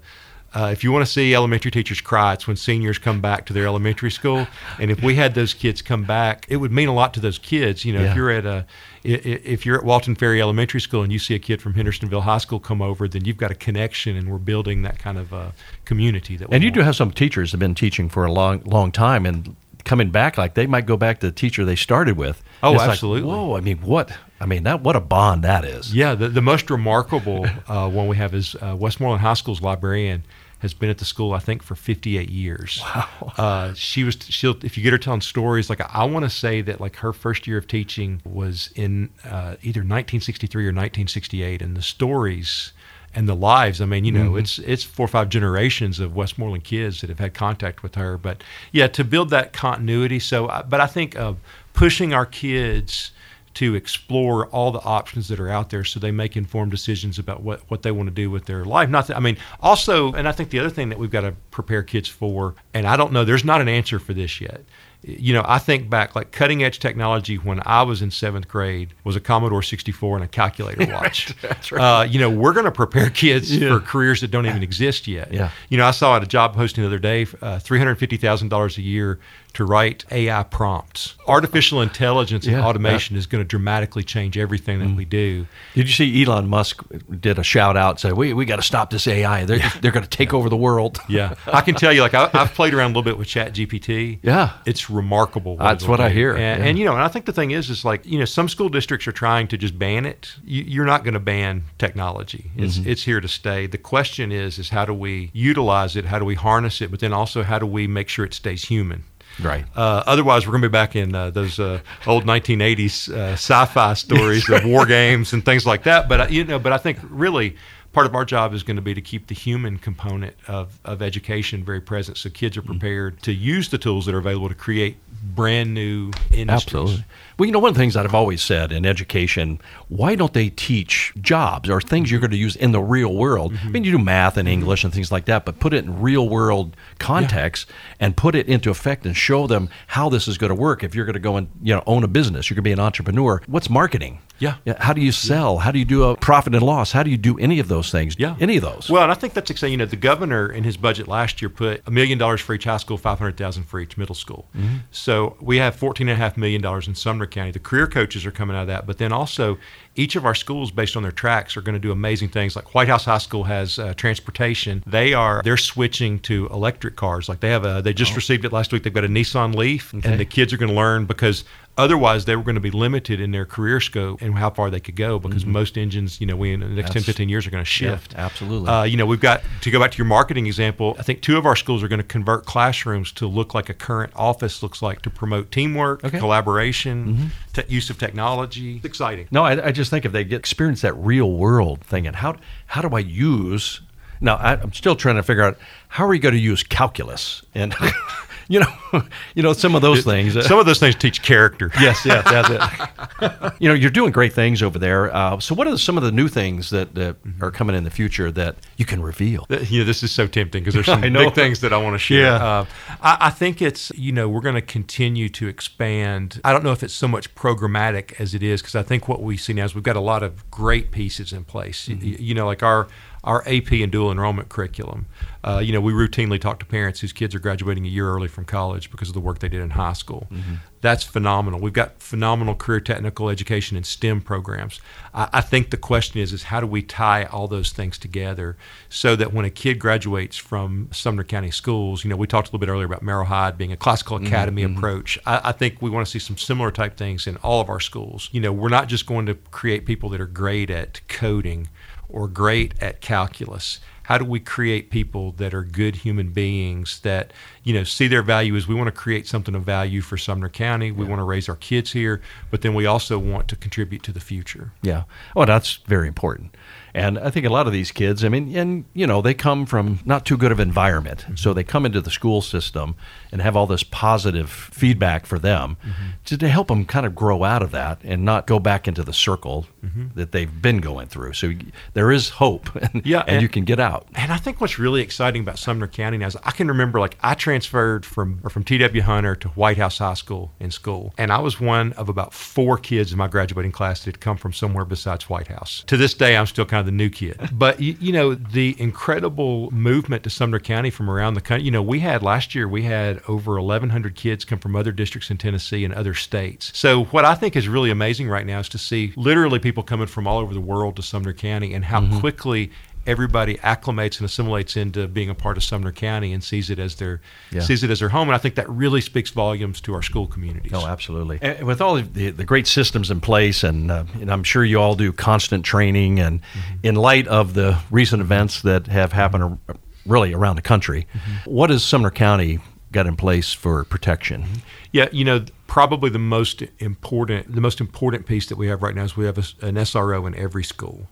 [0.55, 3.53] uh, if you want to see elementary teachers cry, it's when seniors come back to
[3.53, 4.45] their elementary school.
[4.79, 7.39] And if we had those kids come back, it would mean a lot to those
[7.39, 7.83] kids.
[7.85, 8.11] You know, Yeah.
[8.11, 8.65] if you're at a
[9.03, 12.37] if you're at Walton Ferry Elementary School and you see a kid from Hendersonville High
[12.37, 15.51] School come over, then you've got a connection, and we're building that kind of uh,
[15.85, 16.37] community.
[16.37, 16.75] That And you want.
[16.75, 20.09] do have some teachers that have been teaching for a long, long time, and coming
[20.09, 22.41] back like they might go back to the teacher they started with.
[22.61, 23.29] Oh, It's like, absolutely.
[23.29, 23.55] Whoa!
[23.55, 24.11] I mean, what?
[24.39, 25.93] I mean, that what a bond that is.
[25.93, 30.23] Yeah, the, the most remarkable uh, one we have is uh, Westmoreland High School's librarian
[30.59, 32.81] has been at the school I think for 58 years.
[32.83, 33.09] Wow.
[33.37, 36.61] Uh, she was she'll if you get her telling stories like I want to say
[36.61, 41.75] that like her first year of teaching was in uh, either 1963 or 1968, and
[41.75, 42.73] the stories
[43.15, 43.81] and the lives.
[43.81, 44.39] I mean, you know, mm-hmm.
[44.39, 48.17] it's it's four or five generations of Westmoreland kids that have had contact with her.
[48.17, 50.19] But yeah, to build that continuity.
[50.19, 51.37] So, but I think of
[51.73, 53.11] pushing our kids
[53.55, 57.43] to explore all the options that are out there so they make informed decisions about
[57.43, 58.89] what, what they want to do with their life.
[58.89, 61.35] Not that, I mean, also, and I think the other thing that we've got to
[61.51, 64.61] prepare kids for, and I don't know, there's not an answer for this yet.
[65.05, 68.93] You know, I think back like cutting edge technology when I was in seventh grade
[69.03, 71.35] was a Commodore 64 and a calculator watch.
[71.41, 72.01] That's right.
[72.01, 75.33] Uh, you know, we're going to prepare kids for careers that don't even exist yet.
[75.33, 75.51] Yeah.
[75.69, 79.19] You know, I saw at a job posting the other day, uh, $350,000 a year
[79.53, 81.15] to write AI prompts.
[81.27, 85.45] Artificial intelligence and Yeah, automation is going to dramatically change everything that we do.
[85.75, 86.83] Did you see Elon Musk
[87.19, 89.45] did a shout out say we we got to stop this AI.
[89.45, 90.99] They're they're going to take over the world.
[91.09, 93.53] Yeah, I can tell you, like I, I've played around a little bit with Chat
[93.53, 94.19] GPT.
[94.23, 94.53] Yeah.
[94.65, 95.57] it's remarkable.
[95.57, 96.65] That's it'll what I hear, And, yeah.
[96.69, 98.69] and you know, and I think the thing is, is like you know, some school
[98.69, 100.33] districts are trying to just ban it.
[100.43, 102.51] You, you're not going to ban technology.
[102.57, 102.89] It's Mm-hmm.
[102.89, 103.67] it's here to stay.
[103.67, 106.05] The question is, is how do we utilize it?
[106.05, 106.89] How do we harness it?
[106.89, 109.03] But then also, how do we make sure it stays human?
[109.41, 109.65] Right.
[109.75, 113.93] Uh, otherwise, we're going to be back in uh, those uh, old 1980s uh, sci-fi
[113.93, 116.07] stories of war games and things like that.
[116.07, 117.55] But uh, you know, but I think really
[117.93, 121.01] part of our job is going to be to keep the human component of, of
[121.01, 124.55] education very present, so kids are prepared to use the tools that are available to
[124.55, 126.49] create brand new industries.
[126.49, 127.05] Absolutely.
[127.37, 130.33] Well, you know, one of the things that I've always said in education, why don't
[130.33, 133.53] they teach jobs or things you're going to use in the real world?
[133.63, 136.01] I mean, you do math and English and things like that, but put it in
[136.01, 137.69] real world context
[137.99, 140.83] and put it into effect and show them how this is going to work.
[140.83, 142.71] If you're going to go and you know own a business, you're going to be
[142.71, 143.41] an entrepreneur.
[143.47, 144.19] What's marketing?
[144.39, 144.55] Yeah.
[144.79, 145.59] How do you sell?
[145.59, 146.91] How do you do a profit and loss?
[146.91, 148.15] How do you do any of those things?
[148.19, 148.35] Yeah.
[148.41, 148.89] Any of those?
[148.89, 149.73] Well, and I think that's exciting.
[149.73, 152.65] You know, the governor in his budget last year put a million dollars for each
[152.65, 154.49] high school, five hundred thousand for each middle school.
[154.55, 154.77] Mm-hmm.
[154.91, 157.51] So we have fourteen and a half million dollars in Sumner County.
[157.51, 159.57] The career coaches are coming out of that, but then also
[159.95, 162.55] each of our schools, based on their tracks, are going to do amazing things.
[162.55, 164.83] Like White House High School has uh, transportation.
[164.87, 167.29] They are they're switching to electric cars.
[167.29, 168.83] Like they have a they just received it last week.
[168.83, 171.43] They've got a Nissan Leaf, and the kids are going to learn because
[171.77, 174.79] otherwise they were going to be limited in their career scope and how far they
[174.79, 177.49] could go because most engines, you know, we in the next 10, 15 years are
[177.49, 178.13] going to shift.
[178.15, 178.69] absolutely.
[178.69, 180.95] Uh, you know, we've got to go back to your marketing example.
[180.99, 183.73] I think two of our schools are going to convert classrooms to look like a
[183.73, 186.19] current office looks like to promote teamwork, Okay.
[186.19, 188.75] collaboration, te- use of technology.
[188.77, 189.27] It's exciting.
[189.31, 192.35] No, I, I just think if they get experience that real world thing and how
[192.67, 193.81] how do I use
[194.21, 195.57] now I, I'm still trying to figure out
[195.87, 197.73] how are we going to use calculus and
[198.49, 198.67] you know
[199.35, 200.33] you know some of those things.
[200.45, 201.71] Some of those things teach character.
[201.79, 203.53] yes, yes, that's it.
[203.59, 205.13] you know, you're doing great things over there.
[205.15, 207.89] Uh, so, what are some of the new things that, that are coming in the
[207.89, 209.45] future that you can reveal?
[209.45, 211.93] Th- You know, this is so tempting because there's some big things that I want
[211.95, 212.21] to share.
[212.21, 212.35] Yeah.
[212.35, 212.65] Uh,
[213.01, 216.39] I, I think it's, you know, we're going to continue to expand.
[216.43, 219.21] I don't know if it's so much programmatic as it is because I think what
[219.21, 221.87] we see now is we've got a lot of great pieces in place.
[221.87, 222.87] Y- y- You, know, like our
[223.23, 225.05] our AP and dual enrollment curriculum.
[225.43, 228.27] Uh, you know, we routinely talk to parents whose kids are graduating a year early
[228.27, 230.27] from college because of the work they did in high school.
[230.31, 230.55] Mm-hmm.
[230.79, 231.61] That's phenomenal.
[231.61, 234.81] We've got phenomenal career technical education and STEM programs.
[235.13, 238.57] I, I think the question is, is how do we tie all those things together
[238.89, 242.51] so that when a kid graduates from Sumner County schools, you know, we talked a
[242.51, 244.77] little bit earlier about Merrol Hyde being a classical mm-hmm, academy mm-hmm.
[244.77, 245.17] approach.
[245.25, 247.79] I, I think we want to see some similar type things in all of our
[247.79, 248.29] schools.
[248.33, 251.69] You know, we're not just going to create people that are great at coding
[252.13, 257.31] or great at calculus how do we create people that are good human beings that
[257.63, 260.49] you know see their value as we want to create something of value for sumner
[260.49, 264.03] county we want to raise our kids here but then we also want to contribute
[264.03, 265.03] to the future Yeah.
[265.35, 266.55] Oh, that's very important.
[266.93, 269.65] And I think a lot of these kids, I mean, and you know, they come
[269.65, 271.35] from not too good of environment, mm-hmm.
[271.35, 272.95] so they come into the school system
[273.31, 276.09] and have all this positive feedback for them mm-hmm.
[276.25, 279.01] to, to help them kind of grow out of that and not go back into
[279.03, 280.07] the circle mm-hmm.
[280.15, 281.33] that they've been going through.
[281.33, 281.53] So
[281.93, 284.07] there is hope, and, Yeah, and, and- you can get out.
[284.15, 287.17] And I think what's really exciting about Sumner County now is I can remember like
[287.21, 289.01] I transferred from or from T.W.
[289.01, 292.77] Hunter to White House High School in school, and I was one of about four
[292.77, 295.83] kids in my graduating class that had come from somewhere besides White House.
[295.87, 297.39] To this day, I'm still kind of the new kid.
[297.63, 301.63] But you, you know the incredible movement to Sumner County from around the country.
[301.63, 305.29] You know we had last year we had over 1,100 kids come from other districts
[305.29, 306.71] in Tennessee and other states.
[306.73, 310.07] So what I think is really amazing right now is to see literally people coming
[310.07, 312.19] from all over the world to Sumner County and how mm-hmm.
[312.19, 312.71] quickly
[313.05, 316.95] everybody acclimates and assimilates into being a part of Sumner County and sees it as
[316.95, 317.61] their Yeah.
[317.61, 318.29] sees it as their home.
[318.29, 320.71] And I think that really speaks volumes to our school communities.
[320.73, 321.39] Oh, absolutely.
[321.41, 324.63] And with all of the, the great systems in place, and, uh, and I'm sure
[324.63, 326.75] you all do constant training, and mm-hmm.
[326.83, 329.75] in light of the recent events that have happened ar-
[330.05, 331.49] really around the country, mm-hmm.
[331.49, 332.59] what has Sumner County
[332.91, 334.43] got in place for protection?
[334.43, 334.59] Mm-hmm.
[334.91, 338.93] Yeah, you know, probably the most important the most important piece that we have right
[338.93, 341.07] now is we have a, an SRO in every school.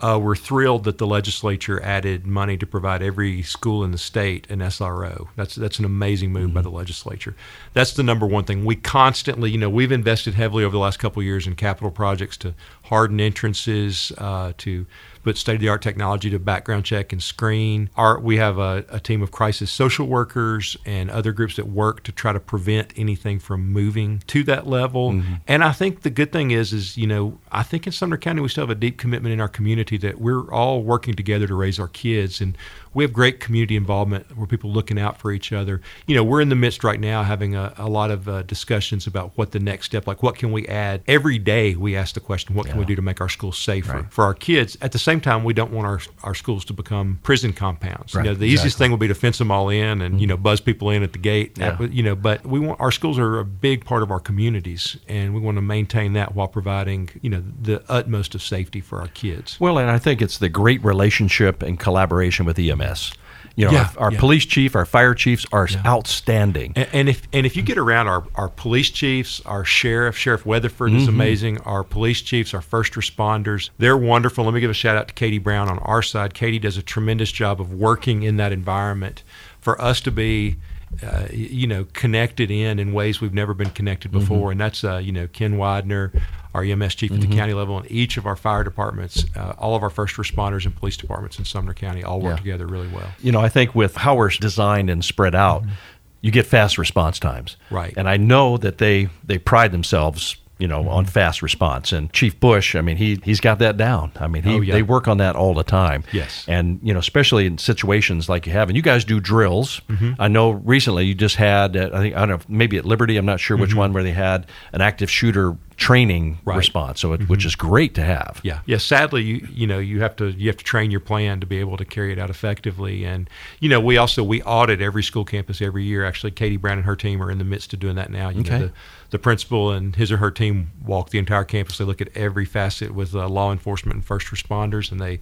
[0.00, 4.48] Uh, we're thrilled that the legislature added money to provide every school in the state
[4.50, 5.28] an SRO.
[5.36, 7.34] That's that's an amazing move by the legislature.
[7.72, 8.64] That's the number one thing.
[8.64, 11.90] We constantly, you know, we've invested heavily over the last couple of years in capital
[11.90, 12.54] projects to
[12.84, 14.86] harden entrances, uh, to
[15.22, 17.90] put state of the art technology to background check and screen.
[17.96, 22.02] Our, we have a, a team of crisis social workers and other groups that work
[22.04, 25.20] to try to prevent anything from moving to that level.
[25.48, 28.40] And I think the good thing is, is you know, I think in Sumner County
[28.40, 31.54] we still have a deep commitment in our community that we're all working together to
[31.54, 32.56] raise our kids, and
[32.94, 35.80] we have great community involvement where people looking out for each other.
[36.06, 39.06] You know, we're in the midst right now having a, a lot of uh, discussions
[39.06, 41.02] about what the next step, like what can we add.
[41.06, 43.92] Every day we ask the question, what can we do to make our schools safer
[43.92, 44.12] Right.
[44.12, 44.76] for our kids?
[44.80, 48.14] At the same time, we don't want our, our schools to become prison compounds.
[48.14, 50.26] Right, You know, the easiest thing would be to fence them all in and you
[50.26, 50.42] know mm-hmm.
[50.42, 51.58] buzz people in at the gate.
[51.58, 51.74] Yeah.
[51.76, 54.96] But, you know, but we want our schools are a big part of our communities,
[55.08, 59.00] and we want to maintain that while providing you know the utmost of safety for
[59.00, 59.58] our kids.
[59.58, 63.12] Well, and I think it's the great relationship and collaboration with EMS.
[63.56, 64.20] You know, Yeah, our, our yeah.
[64.20, 66.72] police chief, our fire chiefs are outstanding.
[66.76, 70.46] And, and if and if you get around our, our police chiefs, our sheriff, Sheriff
[70.46, 70.98] Weatherford Mm-hmm.
[71.00, 71.58] is amazing.
[71.62, 74.44] Our police chiefs, our first responders, they're wonderful.
[74.44, 76.32] Let me give a shout out to Katie Brown on our side.
[76.34, 79.22] Katie does a tremendous job of working in that environment
[79.60, 80.56] for us to be
[81.02, 84.38] uh, you know, connected in in ways we've never been connected before.
[84.38, 84.50] Mm-hmm.
[84.50, 86.12] And that's, uh, you know, Ken Widener,
[86.54, 87.16] our EMS chief mm-hmm.
[87.16, 87.38] at the mm-hmm.
[87.38, 90.74] county level, and each of our fire departments, uh, all of our first responders and
[90.74, 92.42] police departments in Sumner County all work yeah.
[92.42, 93.08] together really well.
[93.20, 95.72] You know, I think with how we're designed and spread out, mm-hmm.
[96.20, 97.56] you get fast response times.
[97.70, 97.94] Right.
[97.96, 101.92] And I know that they they pride themselves you know, on fast response.
[101.92, 104.12] And Chief Bush, I mean, he he's got that down.
[104.20, 104.74] I mean, he, oh, yeah.
[104.74, 106.04] they work on that all the time.
[106.12, 106.44] Yes.
[106.46, 109.80] And you know, especially in situations like you have, and you guys do drills.
[109.88, 110.20] Mm-hmm.
[110.20, 113.16] I know recently you just had, uh, I think I don't know, maybe at Liberty,
[113.16, 113.78] I'm not sure which mm-hmm.
[113.78, 116.58] one, where they had an active shooter training right.
[116.58, 117.00] response.
[117.00, 117.30] So, it, mm-hmm.
[117.30, 118.40] which is great to have.
[118.42, 118.76] Yeah, yeah.
[118.76, 121.58] Sadly, you you know you have to you have to train your plan to be
[121.58, 123.04] able to carry it out effectively.
[123.04, 126.04] And you know, we also we audit every school campus every year.
[126.04, 128.28] Actually, Katie Brown and her team are in the midst of doing that now.
[128.28, 128.50] You okay.
[128.50, 128.72] know, the,
[129.10, 131.78] the principal and his or her team walk the entire campus.
[131.78, 135.20] They look at every facet with uh, law enforcement and first responders, and they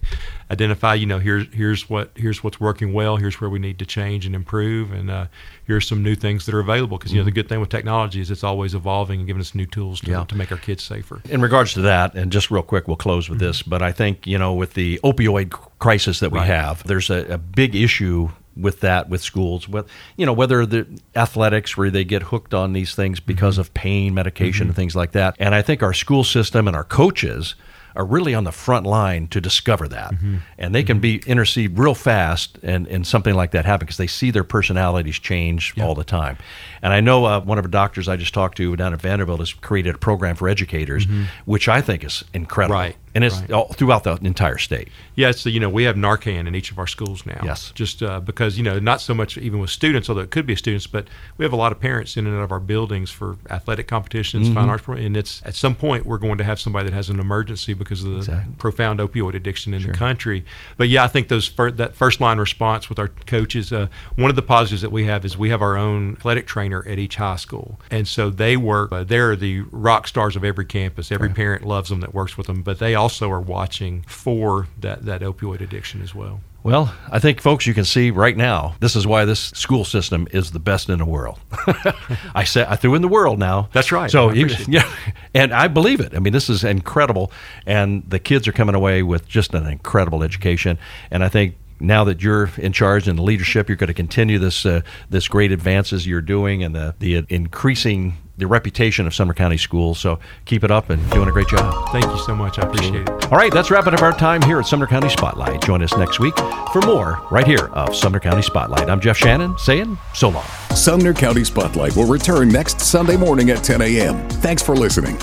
[0.51, 0.93] identify.
[0.93, 3.17] You know, here's here's what here's what's working well.
[3.17, 5.25] Here's where we need to change and improve, and uh,
[5.65, 6.97] here's some new things that are available.
[6.97, 7.35] Because you know, the mm-hmm.
[7.35, 10.23] good thing with technology is it's always evolving and giving us new tools to, yeah.
[10.25, 11.21] to make our kids safer.
[11.25, 13.47] In regards to that, and just real quick, we'll close with mm-hmm.
[13.47, 13.63] this.
[13.63, 16.47] But I think you know, with the opioid crisis that we right.
[16.47, 18.29] have, there's a, a big issue
[18.59, 19.87] with that with schools with
[20.17, 20.85] you know whether the
[21.15, 23.61] athletics where they get hooked on these things because mm-hmm.
[23.61, 24.69] of pain medication mm-hmm.
[24.69, 27.55] and things like that and i think our school system and our coaches
[27.95, 30.13] are really on the front line to discover that.
[30.13, 30.37] Mm-hmm.
[30.57, 31.01] And they can mm-hmm.
[31.01, 35.19] be intercede real fast and, and something like that happen because they see their personalities
[35.19, 36.37] change all the time.
[36.81, 39.39] And I know uh, one of the doctors I just talked to down at Vanderbilt
[39.39, 41.23] has created a program for educators, mm-hmm.
[41.45, 42.75] which I think is incredible.
[42.75, 42.95] Right.
[43.15, 43.51] And it's right.
[43.51, 44.89] all throughout the entire state.
[45.15, 47.41] Yeah, so you know we have Narcan in each of our schools now.
[47.43, 50.45] Yes, just uh, because you know not so much even with students, although it could
[50.45, 51.07] be students, but
[51.37, 54.45] we have a lot of parents in and out of our buildings for athletic competitions,
[54.45, 54.55] mm-hmm.
[54.55, 57.19] fine arts, and it's at some point we're going to have somebody that has an
[57.19, 58.53] emergency because of the exactly.
[58.57, 59.91] profound opioid addiction in sure.
[59.91, 60.45] the country.
[60.77, 63.73] But yeah, I think those fir- that first line response with our coaches.
[63.73, 66.87] Uh, one of the positives that we have is we have our own athletic trainer
[66.87, 68.91] at each high school, and so they work.
[68.91, 71.11] Uh, they're the rock stars of every campus.
[71.11, 71.35] Every right.
[71.35, 75.21] parent loves them that works with them, but they also are watching for that that
[75.21, 76.41] opioid addiction as well.
[76.61, 80.27] Well, I think, folks, you can see right now this is why this school system
[80.31, 81.39] is the best in the world.
[82.35, 83.69] I said I threw in the world now.
[83.71, 84.11] That's right.
[84.11, 84.89] So you, yeah,
[85.33, 86.13] and I believe it.
[86.13, 87.31] I mean, this is incredible,
[87.65, 90.77] and the kids are coming away with just an incredible education.
[91.11, 94.37] And I think now that you're in charge and the leadership, you're going to continue
[94.37, 99.33] this uh, this great advances you're doing and the the increasing the reputation of Sumner
[99.33, 99.99] County Schools.
[99.99, 101.89] So keep it up and doing a great job.
[101.91, 102.57] Thank you so much.
[102.57, 103.09] I appreciate it.
[103.25, 105.61] All right, that's wrapping up our time here at Sumner County Spotlight.
[105.61, 106.35] Join us next week
[106.73, 108.89] for more right here of Sumner County Spotlight.
[108.89, 110.45] I'm Jeff Shannon saying so long.
[110.75, 114.27] Sumner County Spotlight will return next Sunday morning at 10 a.m.
[114.29, 115.17] Thanks for listening.